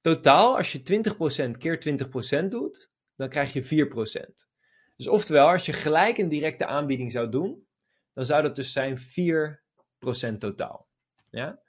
Totaal, 0.00 0.56
als 0.56 0.72
je 0.72 1.04
20% 1.48 1.50
keer 1.58 1.98
20% 2.42 2.48
doet, 2.48 2.90
dan 3.16 3.28
krijg 3.28 3.52
je 3.52 3.62
4%. 3.62 4.48
Dus 4.96 5.08
oftewel, 5.08 5.48
als 5.48 5.66
je 5.66 5.72
gelijk 5.72 6.18
een 6.18 6.28
directe 6.28 6.66
aanbieding 6.66 7.12
zou 7.12 7.28
doen, 7.28 7.68
dan 8.14 8.24
zou 8.24 8.42
dat 8.42 8.56
dus 8.56 8.72
zijn 8.72 8.98
4% 8.98 10.38
totaal. 10.38 10.88
Ja? 11.30 11.60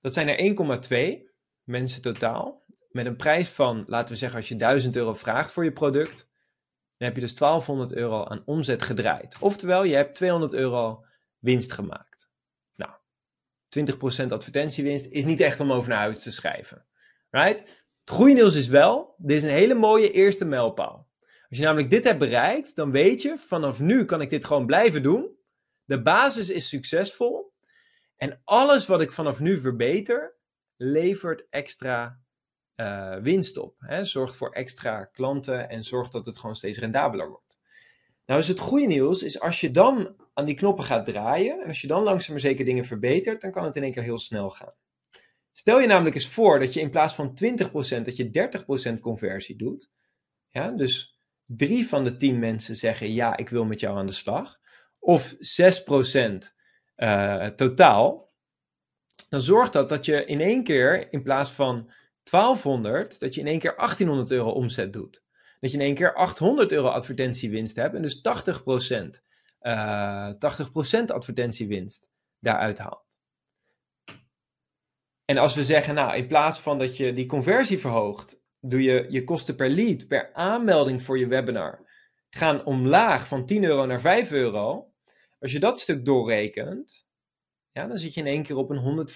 Dat 0.00 0.14
zijn 0.14 0.28
er 0.28 1.18
1,2 1.22 1.32
mensen 1.62 2.02
totaal. 2.02 2.64
Met 2.90 3.06
een 3.06 3.16
prijs 3.16 3.48
van, 3.48 3.84
laten 3.86 4.12
we 4.12 4.18
zeggen, 4.18 4.38
als 4.38 4.48
je 4.48 4.56
1000 4.56 4.96
euro 4.96 5.14
vraagt 5.14 5.52
voor 5.52 5.64
je 5.64 5.72
product, 5.72 6.28
dan 6.96 7.08
heb 7.08 7.14
je 7.14 7.22
dus 7.22 7.34
1200 7.34 7.92
euro 7.92 8.24
aan 8.24 8.42
omzet 8.44 8.82
gedraaid. 8.82 9.36
Oftewel, 9.40 9.84
je 9.84 9.94
hebt 9.94 10.14
200 10.14 10.54
euro 10.54 11.04
winst 11.38 11.72
gemaakt. 11.72 12.30
Nou, 12.74 12.92
20% 14.24 14.28
advertentiewinst 14.28 15.06
is 15.06 15.24
niet 15.24 15.40
echt 15.40 15.60
om 15.60 15.72
over 15.72 15.88
naar 15.88 15.98
huis 15.98 16.22
te 16.22 16.30
schrijven. 16.30 16.86
Right? 17.30 17.60
Het 18.00 18.10
goede 18.16 18.32
nieuws 18.32 18.54
is 18.54 18.68
wel, 18.68 19.14
dit 19.18 19.36
is 19.36 19.42
een 19.42 19.48
hele 19.48 19.74
mooie 19.74 20.10
eerste 20.10 20.44
mijlpaal. 20.44 21.08
Als 21.48 21.58
je 21.58 21.64
namelijk 21.64 21.90
dit 21.90 22.04
hebt 22.04 22.18
bereikt, 22.18 22.76
dan 22.76 22.90
weet 22.90 23.22
je, 23.22 23.38
vanaf 23.38 23.80
nu 23.80 24.04
kan 24.04 24.20
ik 24.20 24.30
dit 24.30 24.46
gewoon 24.46 24.66
blijven 24.66 25.02
doen. 25.02 25.37
De 25.88 26.02
basis 26.02 26.50
is 26.50 26.68
succesvol. 26.68 27.52
En 28.16 28.40
alles 28.44 28.86
wat 28.86 29.00
ik 29.00 29.12
vanaf 29.12 29.40
nu 29.40 29.60
verbeter, 29.60 30.36
levert 30.76 31.46
extra 31.50 32.20
uh, 32.76 33.16
winst 33.16 33.58
op. 33.58 33.74
Hè? 33.78 34.04
Zorgt 34.04 34.36
voor 34.36 34.52
extra 34.52 35.04
klanten 35.04 35.68
en 35.68 35.84
zorgt 35.84 36.12
dat 36.12 36.26
het 36.26 36.38
gewoon 36.38 36.56
steeds 36.56 36.78
rendabeler 36.78 37.28
wordt. 37.28 37.58
Nou 38.26 38.40
is 38.40 38.48
het 38.48 38.58
goede 38.58 38.86
nieuws, 38.86 39.22
is 39.22 39.40
als 39.40 39.60
je 39.60 39.70
dan 39.70 40.16
aan 40.34 40.44
die 40.44 40.54
knoppen 40.54 40.84
gaat 40.84 41.06
draaien 41.06 41.60
en 41.60 41.66
als 41.66 41.80
je 41.80 41.86
dan 41.86 42.02
langzaam 42.02 42.32
maar 42.32 42.40
zeker 42.40 42.64
dingen 42.64 42.84
verbetert, 42.84 43.40
dan 43.40 43.52
kan 43.52 43.64
het 43.64 43.76
in 43.76 43.82
één 43.82 43.92
keer 43.92 44.02
heel 44.02 44.18
snel 44.18 44.50
gaan. 44.50 44.74
Stel 45.52 45.80
je 45.80 45.86
namelijk 45.86 46.14
eens 46.14 46.28
voor 46.28 46.58
dat 46.58 46.72
je 46.72 46.80
in 46.80 46.90
plaats 46.90 47.14
van 47.14 47.38
20% 47.44 48.02
dat 48.02 48.16
je 48.16 48.94
30% 48.96 49.00
conversie 49.00 49.56
doet. 49.56 49.90
Ja, 50.48 50.70
dus 50.70 51.18
drie 51.44 51.88
van 51.88 52.04
de 52.04 52.16
10 52.16 52.38
mensen 52.38 52.76
zeggen 52.76 53.12
ja, 53.12 53.36
ik 53.36 53.48
wil 53.48 53.64
met 53.64 53.80
jou 53.80 53.98
aan 53.98 54.06
de 54.06 54.12
slag 54.12 54.57
of 54.98 55.34
6% 55.34 55.36
uh, 56.96 57.46
eh, 57.46 57.54
totaal, 57.54 58.32
dan 59.28 59.40
zorgt 59.40 59.72
dat 59.72 59.88
dat 59.88 60.04
je 60.04 60.24
in 60.24 60.40
één 60.40 60.64
keer 60.64 61.12
in 61.12 61.22
plaats 61.22 61.50
van 61.50 61.90
1200, 62.30 63.20
dat 63.20 63.34
je 63.34 63.40
in 63.40 63.46
één 63.46 63.58
keer 63.58 63.76
1800 63.76 64.30
euro 64.30 64.50
omzet 64.50 64.92
doet. 64.92 65.22
Dat 65.60 65.70
je 65.70 65.76
in 65.76 65.84
één 65.84 65.94
keer 65.94 66.14
800 66.14 66.72
euro 66.72 66.88
advertentiewinst 66.88 67.76
hebt 67.76 67.94
en 67.94 68.02
dus 68.02 68.20
80%, 68.20 69.22
uh, 69.62 70.32
80% 70.38 71.10
advertentiewinst 71.10 72.08
daaruit 72.38 72.78
haalt. 72.78 73.06
En 75.24 75.38
als 75.38 75.54
we 75.54 75.64
zeggen, 75.64 75.94
nou, 75.94 76.16
in 76.16 76.26
plaats 76.26 76.60
van 76.60 76.78
dat 76.78 76.96
je 76.96 77.12
die 77.12 77.26
conversie 77.26 77.78
verhoogt, 77.78 78.40
doe 78.60 78.82
je 78.82 79.06
je 79.08 79.24
kosten 79.24 79.56
per 79.56 79.70
lead, 79.70 80.06
per 80.06 80.30
aanmelding 80.32 81.02
voor 81.02 81.18
je 81.18 81.26
webinar, 81.26 81.86
gaan 82.30 82.64
omlaag 82.64 83.28
van 83.28 83.46
10 83.46 83.64
euro 83.64 83.86
naar 83.86 84.00
5 84.00 84.32
euro. 84.32 84.87
Als 85.40 85.52
je 85.52 85.60
dat 85.60 85.80
stuk 85.80 86.04
doorrekent, 86.04 87.06
ja, 87.72 87.86
dan 87.86 87.98
zit 87.98 88.14
je 88.14 88.20
in 88.20 88.26
één 88.26 88.42
keer 88.42 88.56
op 88.56 88.70
een 88.70 89.08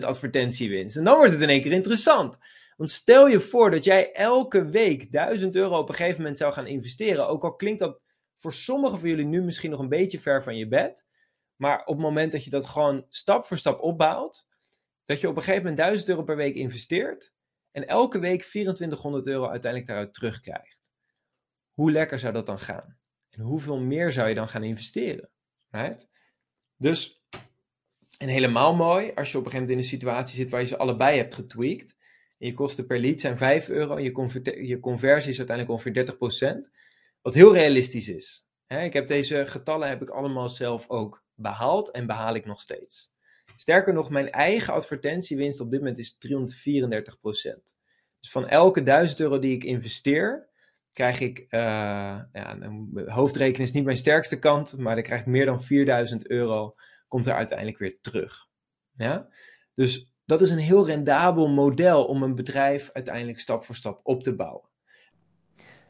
140% 0.00 0.04
advertentiewinst. 0.04 0.96
En 0.96 1.04
dan 1.04 1.16
wordt 1.16 1.32
het 1.32 1.42
in 1.42 1.48
één 1.48 1.62
keer 1.62 1.72
interessant. 1.72 2.38
Want 2.76 2.90
stel 2.90 3.28
je 3.28 3.40
voor 3.40 3.70
dat 3.70 3.84
jij 3.84 4.12
elke 4.12 4.64
week 4.64 5.12
1000 5.12 5.56
euro 5.56 5.78
op 5.78 5.88
een 5.88 5.94
gegeven 5.94 6.20
moment 6.20 6.38
zou 6.38 6.52
gaan 6.52 6.66
investeren. 6.66 7.28
Ook 7.28 7.44
al 7.44 7.56
klinkt 7.56 7.80
dat 7.80 8.00
voor 8.36 8.52
sommigen 8.52 8.98
van 8.98 9.08
jullie 9.08 9.24
nu 9.24 9.42
misschien 9.42 9.70
nog 9.70 9.80
een 9.80 9.88
beetje 9.88 10.20
ver 10.20 10.42
van 10.42 10.56
je 10.56 10.68
bed. 10.68 11.04
Maar 11.56 11.80
op 11.80 11.94
het 11.94 12.04
moment 12.04 12.32
dat 12.32 12.44
je 12.44 12.50
dat 12.50 12.66
gewoon 12.66 13.06
stap 13.08 13.44
voor 13.44 13.58
stap 13.58 13.80
opbouwt, 13.80 14.46
dat 15.04 15.20
je 15.20 15.28
op 15.28 15.36
een 15.36 15.42
gegeven 15.42 15.62
moment 15.62 15.80
1000 15.80 16.08
euro 16.08 16.22
per 16.22 16.36
week 16.36 16.54
investeert 16.54 17.32
en 17.70 17.86
elke 17.86 18.18
week 18.18 18.42
2400 18.42 19.26
euro 19.26 19.48
uiteindelijk 19.48 19.90
daaruit 19.90 20.14
terugkrijgt. 20.14 20.92
Hoe 21.72 21.92
lekker 21.92 22.18
zou 22.18 22.32
dat 22.32 22.46
dan 22.46 22.58
gaan? 22.58 23.01
En 23.36 23.42
hoeveel 23.42 23.78
meer 23.78 24.12
zou 24.12 24.28
je 24.28 24.34
dan 24.34 24.48
gaan 24.48 24.64
investeren? 24.64 25.28
Right? 25.70 26.08
Dus, 26.76 27.24
en 28.18 28.28
helemaal 28.28 28.74
mooi, 28.74 29.12
als 29.14 29.32
je 29.32 29.38
op 29.38 29.44
een 29.44 29.50
gegeven 29.50 29.52
moment 29.52 29.70
in 29.70 29.78
een 29.78 29.84
situatie 29.84 30.36
zit 30.36 30.50
waar 30.50 30.60
je 30.60 30.66
ze 30.66 30.76
allebei 30.76 31.16
hebt 31.16 31.34
getweakt. 31.34 31.96
En 32.38 32.46
je 32.46 32.54
kosten 32.54 32.86
per 32.86 32.98
lead 32.98 33.20
zijn 33.20 33.36
5 33.36 33.68
euro 33.68 33.96
en 33.96 34.02
je, 34.02 34.66
je 34.66 34.80
conversie 34.80 35.30
is 35.30 35.38
uiteindelijk 35.38 35.76
ongeveer 35.78 36.66
30%. 36.66 36.70
Wat 37.22 37.34
heel 37.34 37.54
realistisch 37.54 38.08
is. 38.08 38.46
ik 38.66 38.92
heb 38.92 39.08
deze 39.08 39.46
getallen 39.46 39.88
heb 39.88 40.02
ik 40.02 40.10
allemaal 40.10 40.48
zelf 40.48 40.88
ook 40.88 41.24
behaald 41.34 41.90
en 41.90 42.06
behaal 42.06 42.34
ik 42.34 42.46
nog 42.46 42.60
steeds. 42.60 43.12
Sterker 43.56 43.92
nog, 43.92 44.10
mijn 44.10 44.30
eigen 44.30 44.74
advertentiewinst 44.74 45.60
op 45.60 45.70
dit 45.70 45.80
moment 45.80 45.98
is 45.98 46.14
334%. 46.14 46.18
Dus 48.20 48.30
van 48.30 48.48
elke 48.48 48.82
1000 48.82 49.20
euro 49.20 49.38
die 49.38 49.54
ik 49.54 49.64
investeer, 49.64 50.48
krijg 50.92 51.20
ik, 51.20 51.38
uh, 51.38 51.60
ja, 52.32 52.56
hoofdrekenen 53.06 53.66
is 53.66 53.72
niet 53.72 53.84
mijn 53.84 53.96
sterkste 53.96 54.38
kant, 54.38 54.78
maar 54.78 54.94
dan 54.94 55.04
krijg 55.04 55.20
ik 55.20 55.26
meer 55.26 55.46
dan 55.46 55.62
4000 55.62 56.30
euro, 56.30 56.74
komt 57.08 57.26
er 57.26 57.34
uiteindelijk 57.34 57.78
weer 57.78 57.98
terug. 58.00 58.46
Ja? 58.96 59.28
Dus 59.74 60.12
dat 60.24 60.40
is 60.40 60.50
een 60.50 60.58
heel 60.58 60.86
rendabel 60.86 61.48
model 61.48 62.04
om 62.04 62.22
een 62.22 62.34
bedrijf 62.34 62.90
uiteindelijk 62.92 63.40
stap 63.40 63.64
voor 63.64 63.74
stap 63.74 64.00
op 64.02 64.22
te 64.22 64.34
bouwen. 64.34 64.70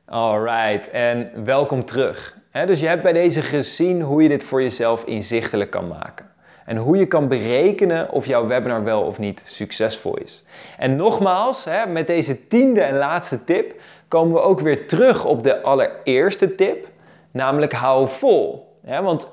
Alright, 0.05 0.91
en 0.91 1.45
welkom 1.45 1.85
terug. 1.85 2.39
dus 2.53 2.81
je 2.81 2.87
hebt 2.87 3.03
bij 3.03 3.13
deze 3.13 3.43
gezien 3.43 4.03
hoe 4.03 4.23
je 4.23 4.29
dit 4.29 4.43
voor 4.43 4.63
jezelf 4.63 5.05
inzichtelijk 5.05 5.71
kan 5.71 5.89
maken. 5.89 6.31
En 6.65 6.77
hoe 6.77 6.97
je 6.97 7.07
kan 7.07 7.29
berekenen 7.29 8.11
of 8.11 8.27
jouw 8.27 8.47
webinar 8.47 8.85
wel 8.85 9.03
of 9.03 9.19
niet 9.19 9.43
succesvol 9.45 10.17
is. 10.17 10.45
En 10.79 10.97
nogmaals, 10.97 11.67
met 11.89 12.07
deze 12.07 12.47
tiende 12.47 12.81
en 12.81 12.97
laatste 12.97 13.45
tip 13.45 13.81
komen 14.13 14.35
we 14.35 14.41
ook 14.41 14.61
weer 14.61 14.87
terug 14.87 15.25
op 15.25 15.43
de 15.43 15.63
allereerste 15.63 16.55
tip, 16.55 16.89
namelijk 17.31 17.73
hou 17.73 18.09
vol. 18.09 18.67
want 19.03 19.29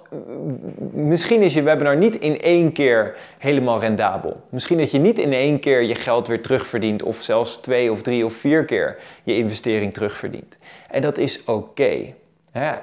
misschien 0.91 1.41
is 1.41 1.53
je 1.53 1.63
webinar 1.63 1.97
niet 1.97 2.15
in 2.15 2.41
één 2.41 2.71
keer 2.71 3.15
helemaal 3.37 3.79
rendabel. 3.79 4.41
Misschien 4.49 4.77
dat 4.77 4.91
je 4.91 4.99
niet 4.99 5.19
in 5.19 5.33
één 5.33 5.59
keer 5.59 5.81
je 5.81 5.95
geld 5.95 6.27
weer 6.27 6.41
terugverdient, 6.41 7.03
of 7.03 7.21
zelfs 7.21 7.57
twee 7.57 7.91
of 7.91 8.01
drie 8.01 8.25
of 8.25 8.33
vier 8.33 8.65
keer 8.65 8.97
je 9.23 9.35
investering 9.35 9.93
terugverdient. 9.93 10.57
En 10.89 11.01
dat 11.01 11.17
is 11.17 11.43
oké. 11.45 12.13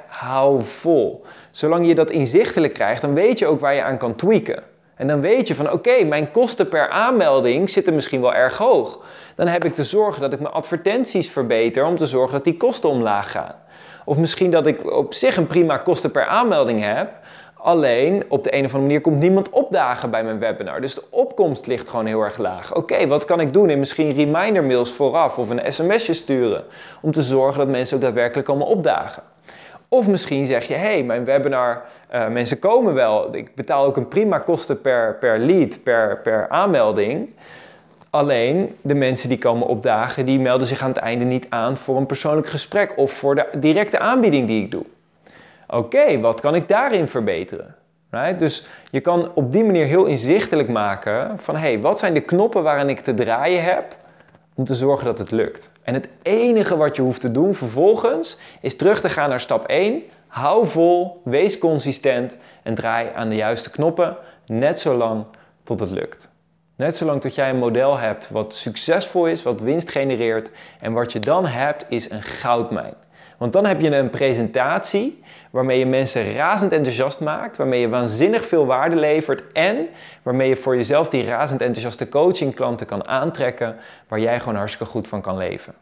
Hou 0.07 0.63
vol. 0.63 1.25
Zolang 1.51 1.87
je 1.87 1.95
dat 1.95 2.11
inzichtelijk 2.11 2.73
krijgt, 2.73 3.01
dan 3.01 3.15
weet 3.15 3.39
je 3.39 3.47
ook 3.47 3.61
waar 3.61 3.75
je 3.75 3.83
aan 3.83 3.99
kan 3.99 4.15
tweaken. 4.15 4.63
En 4.97 5.07
dan 5.07 5.21
weet 5.21 5.49
je 5.49 5.55
van 5.55 5.73
oké, 5.73 6.05
mijn 6.05 6.31
kosten 6.31 6.69
per 6.69 6.89
aanmelding 6.89 7.71
zitten 7.71 7.95
misschien 7.95 8.21
wel 8.21 8.35
erg 8.35 8.57
hoog. 8.57 9.05
Dan 9.37 9.47
heb 9.47 9.65
ik 9.65 9.75
te 9.75 9.85
zorgen 9.85 10.21
dat 10.21 10.33
ik 10.33 10.41
mijn 10.41 10.55
advertenties 10.55 11.31
verbeter 11.31 11.85
om 11.85 11.97
te 11.97 12.07
zorgen 12.07 12.33
dat 12.33 12.45
die 12.45 12.57
kosten 12.57 12.89
omlaag 12.89 13.31
gaan. 13.31 13.55
Of 14.05 14.17
misschien 14.17 14.51
dat 14.51 14.67
ik 14.67 14.91
op 14.93 15.15
zich 15.15 15.37
een 15.37 15.47
prima 15.47 15.77
kosten 15.77 16.11
per 16.11 16.27
aanmelding 16.27 16.83
heb. 16.83 17.11
Alleen 17.55 18.25
op 18.29 18.45
de 18.45 18.55
een 18.55 18.65
of 18.65 18.71
andere 18.71 18.83
manier 18.83 19.01
komt 19.01 19.19
niemand 19.19 19.51
opdagen 19.51 20.11
bij 20.11 20.25
mijn 20.25 20.39
webinar. 20.39 20.81
Dus 20.81 20.95
de 20.95 21.03
opkomst 21.11 21.67
ligt 21.67 21.89
gewoon 21.89 22.07
heel 22.07 22.21
erg 22.21 22.39
laag. 22.39 22.75
Oké, 22.75 23.07
wat 23.07 23.25
kan 23.25 23.41
ik 23.41 23.53
doen? 23.53 23.69
En 23.69 23.79
misschien 23.79 24.15
reminder 24.15 24.65
mails 24.65 24.93
vooraf 24.93 25.39
of 25.39 25.51
een 25.51 25.73
sms'je 25.73 26.13
sturen. 26.13 26.65
Om 27.01 27.13
te 27.13 27.23
zorgen 27.23 27.59
dat 27.59 27.69
mensen 27.69 27.97
ook 27.97 28.03
daadwerkelijk 28.03 28.47
komen 28.47 28.67
opdagen. 28.67 29.23
Of 29.89 30.09
misschien 30.09 30.47
zeg 30.47 30.69
je, 30.69 30.75
hé, 30.75 30.81
hey, 30.81 31.03
mijn 31.03 31.25
webinar, 31.25 31.85
uh, 32.15 32.29
mensen 32.29 32.59
komen 32.59 32.95
wel. 32.95 33.35
Ik 33.35 33.55
betaal 33.55 33.85
ook 33.85 33.97
een 33.97 34.09
prima 34.09 34.39
kosten 34.39 34.81
per, 34.81 35.17
per 35.21 35.39
lead, 35.39 35.83
per, 35.83 36.21
per 36.23 36.49
aanmelding. 36.49 37.35
Alleen 38.17 38.77
de 38.83 38.95
mensen 38.95 39.29
die 39.29 39.39
komen 39.39 39.67
opdagen, 39.67 40.27
die 40.27 40.39
melden 40.39 40.67
zich 40.67 40.83
aan 40.83 40.89
het 40.89 40.99
einde 40.99 41.25
niet 41.25 41.47
aan 41.49 41.77
voor 41.77 41.97
een 41.97 42.07
persoonlijk 42.07 42.47
gesprek 42.47 42.93
of 42.97 43.13
voor 43.13 43.35
de 43.35 43.49
directe 43.59 43.99
aanbieding 43.99 44.47
die 44.47 44.63
ik 44.63 44.71
doe. 44.71 44.85
Oké, 45.69 46.21
wat 46.21 46.41
kan 46.41 46.55
ik 46.55 46.69
daarin 46.69 47.09
verbeteren? 47.09 47.75
Right? 48.11 48.39
Dus 48.39 48.67
je 48.91 49.01
kan 49.01 49.31
op 49.35 49.53
die 49.53 49.65
manier 49.65 49.87
heel 49.87 50.05
inzichtelijk 50.05 50.69
maken 50.69 51.39
van 51.39 51.57
hey, 51.57 51.81
wat 51.81 51.99
zijn 51.99 52.15
de 52.15 52.21
knoppen 52.21 52.63
waarin 52.63 52.89
ik 52.89 53.01
te 53.01 53.15
draaien 53.15 53.63
heb 53.63 53.97
om 54.55 54.65
te 54.65 54.75
zorgen 54.75 55.05
dat 55.05 55.19
het 55.19 55.31
lukt. 55.31 55.71
En 55.83 55.95
het 55.95 56.09
enige 56.23 56.77
wat 56.77 56.97
je 56.97 57.03
hoeft 57.03 57.21
te 57.21 57.31
doen 57.31 57.55
vervolgens 57.55 58.39
is 58.61 58.77
terug 58.77 59.01
te 59.01 59.09
gaan 59.09 59.29
naar 59.29 59.41
stap 59.41 59.67
1. 59.67 60.03
Hou 60.27 60.67
vol, 60.67 61.21
wees 61.25 61.59
consistent 61.59 62.37
en 62.63 62.75
draai 62.75 63.09
aan 63.15 63.29
de 63.29 63.37
juiste 63.37 63.71
knoppen 63.71 64.17
net 64.47 64.81
zo 64.81 64.95
lang 64.95 65.25
tot 65.65 65.81
het 65.81 65.91
lukt. 65.91 66.35
Net 66.77 66.97
zolang 66.97 67.21
tot 67.21 67.35
jij 67.35 67.51
een 67.51 67.59
model 67.59 67.99
hebt 67.99 68.31
wat 68.31 68.55
succesvol 68.55 69.27
is, 69.27 69.43
wat 69.43 69.61
winst 69.61 69.91
genereert 69.91 70.51
en 70.81 70.93
wat 70.93 71.13
je 71.13 71.19
dan 71.19 71.47
hebt 71.47 71.87
is 71.89 72.11
een 72.11 72.23
goudmijn. 72.23 72.95
Want 73.39 73.53
dan 73.53 73.67
heb 73.67 73.81
je 73.81 73.91
een 73.91 74.11
presentatie 74.11 75.23
waarmee 75.51 75.79
je 75.79 75.87
mensen 75.87 76.35
razend 76.35 76.73
enthousiast 76.73 77.21
maakt, 77.21 77.57
waarmee 77.57 77.81
je 77.81 77.89
waanzinnig 77.89 78.47
veel 78.47 78.67
waarde 78.67 78.97
levert 78.97 79.53
en 79.53 79.89
waarmee 80.23 80.49
je 80.49 80.57
voor 80.57 80.77
jezelf 80.77 81.09
die 81.09 81.25
razend 81.25 81.61
enthousiaste 81.61 82.09
coachingklanten 82.09 82.87
kan 82.87 83.07
aantrekken, 83.09 83.77
waar 84.09 84.21
jij 84.21 84.41
gewoon 84.41 84.57
hartstikke 84.57 84.93
goed 84.93 85.09
van 85.09 85.21
kan 85.21 85.37
leven. 85.37 85.75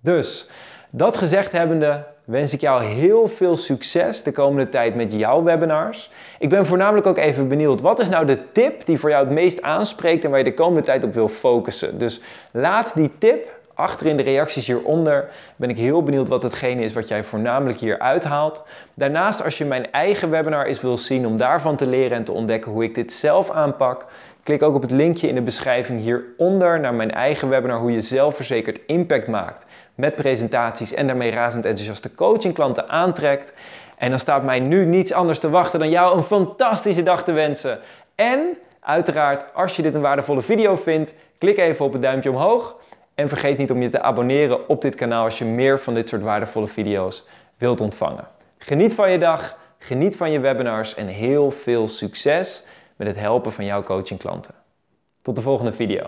Dus, 0.00 0.50
dat 0.90 1.16
gezegd 1.16 1.52
hebbende, 1.52 2.04
wens 2.26 2.52
ik 2.52 2.60
jou 2.60 2.84
heel 2.84 3.28
veel 3.28 3.56
succes 3.56 4.22
de 4.22 4.32
komende 4.32 4.68
tijd 4.68 4.94
met 4.94 5.12
jouw 5.12 5.42
webinars. 5.42 6.10
Ik 6.38 6.48
ben 6.48 6.66
voornamelijk 6.66 7.06
ook 7.06 7.18
even 7.18 7.48
benieuwd, 7.48 7.80
wat 7.80 7.98
is 7.98 8.08
nou 8.08 8.26
de 8.26 8.52
tip 8.52 8.86
die 8.86 8.98
voor 8.98 9.10
jou 9.10 9.24
het 9.24 9.34
meest 9.34 9.62
aanspreekt 9.62 10.24
en 10.24 10.30
waar 10.30 10.38
je 10.38 10.44
de 10.44 10.54
komende 10.54 10.82
tijd 10.82 11.04
op 11.04 11.14
wil 11.14 11.28
focussen? 11.28 11.98
Dus 11.98 12.20
laat 12.50 12.94
die 12.94 13.10
tip 13.18 13.54
achter 13.74 14.06
in 14.06 14.16
de 14.16 14.22
reacties 14.22 14.66
hieronder 14.66 15.28
ben 15.56 15.70
ik 15.70 15.76
heel 15.76 16.02
benieuwd 16.02 16.28
wat 16.28 16.42
hetgene 16.42 16.82
is 16.82 16.92
wat 16.92 17.08
jij 17.08 17.24
voornamelijk 17.24 17.78
hier 17.78 17.98
uithaalt. 17.98 18.62
Daarnaast 18.94 19.44
als 19.44 19.58
je 19.58 19.64
mijn 19.64 19.92
eigen 19.92 20.30
webinar 20.30 20.66
eens 20.66 20.80
wil 20.80 20.98
zien 20.98 21.26
om 21.26 21.36
daarvan 21.36 21.76
te 21.76 21.86
leren 21.86 22.16
en 22.16 22.24
te 22.24 22.32
ontdekken 22.32 22.72
hoe 22.72 22.84
ik 22.84 22.94
dit 22.94 23.12
zelf 23.12 23.50
aanpak, 23.50 24.06
klik 24.42 24.62
ook 24.62 24.74
op 24.74 24.82
het 24.82 24.90
linkje 24.90 25.28
in 25.28 25.34
de 25.34 25.42
beschrijving 25.42 26.00
hieronder 26.00 26.80
naar 26.80 26.94
mijn 26.94 27.10
eigen 27.10 27.48
webinar 27.48 27.78
hoe 27.78 27.92
je 27.92 28.00
zelfverzekerd 28.00 28.80
impact 28.86 29.26
maakt 29.26 29.65
met 29.96 30.14
presentaties 30.14 30.94
en 30.94 31.06
daarmee 31.06 31.30
razend 31.30 31.64
enthousiaste 31.64 32.14
coachingklanten 32.14 32.88
aantrekt. 32.88 33.52
En 33.98 34.10
dan 34.10 34.18
staat 34.18 34.42
mij 34.42 34.60
nu 34.60 34.84
niets 34.84 35.12
anders 35.12 35.38
te 35.38 35.50
wachten 35.50 35.78
dan 35.78 35.90
jou 35.90 36.16
een 36.16 36.24
fantastische 36.24 37.02
dag 37.02 37.24
te 37.24 37.32
wensen. 37.32 37.78
En 38.14 38.58
uiteraard, 38.80 39.54
als 39.54 39.76
je 39.76 39.82
dit 39.82 39.94
een 39.94 40.00
waardevolle 40.00 40.42
video 40.42 40.76
vindt, 40.76 41.14
klik 41.38 41.58
even 41.58 41.84
op 41.84 41.92
het 41.92 42.02
duimpje 42.02 42.30
omhoog. 42.30 42.76
En 43.14 43.28
vergeet 43.28 43.58
niet 43.58 43.70
om 43.70 43.82
je 43.82 43.88
te 43.88 44.02
abonneren 44.02 44.68
op 44.68 44.82
dit 44.82 44.94
kanaal 44.94 45.24
als 45.24 45.38
je 45.38 45.44
meer 45.44 45.80
van 45.80 45.94
dit 45.94 46.08
soort 46.08 46.22
waardevolle 46.22 46.66
video's 46.66 47.24
wilt 47.58 47.80
ontvangen. 47.80 48.28
Geniet 48.58 48.94
van 48.94 49.10
je 49.10 49.18
dag, 49.18 49.58
geniet 49.78 50.16
van 50.16 50.30
je 50.30 50.40
webinars 50.40 50.94
en 50.94 51.06
heel 51.06 51.50
veel 51.50 51.88
succes 51.88 52.64
met 52.96 53.06
het 53.06 53.18
helpen 53.18 53.52
van 53.52 53.64
jouw 53.64 53.82
coachingklanten. 53.82 54.54
Tot 55.22 55.34
de 55.34 55.42
volgende 55.42 55.72
video. 55.72 56.06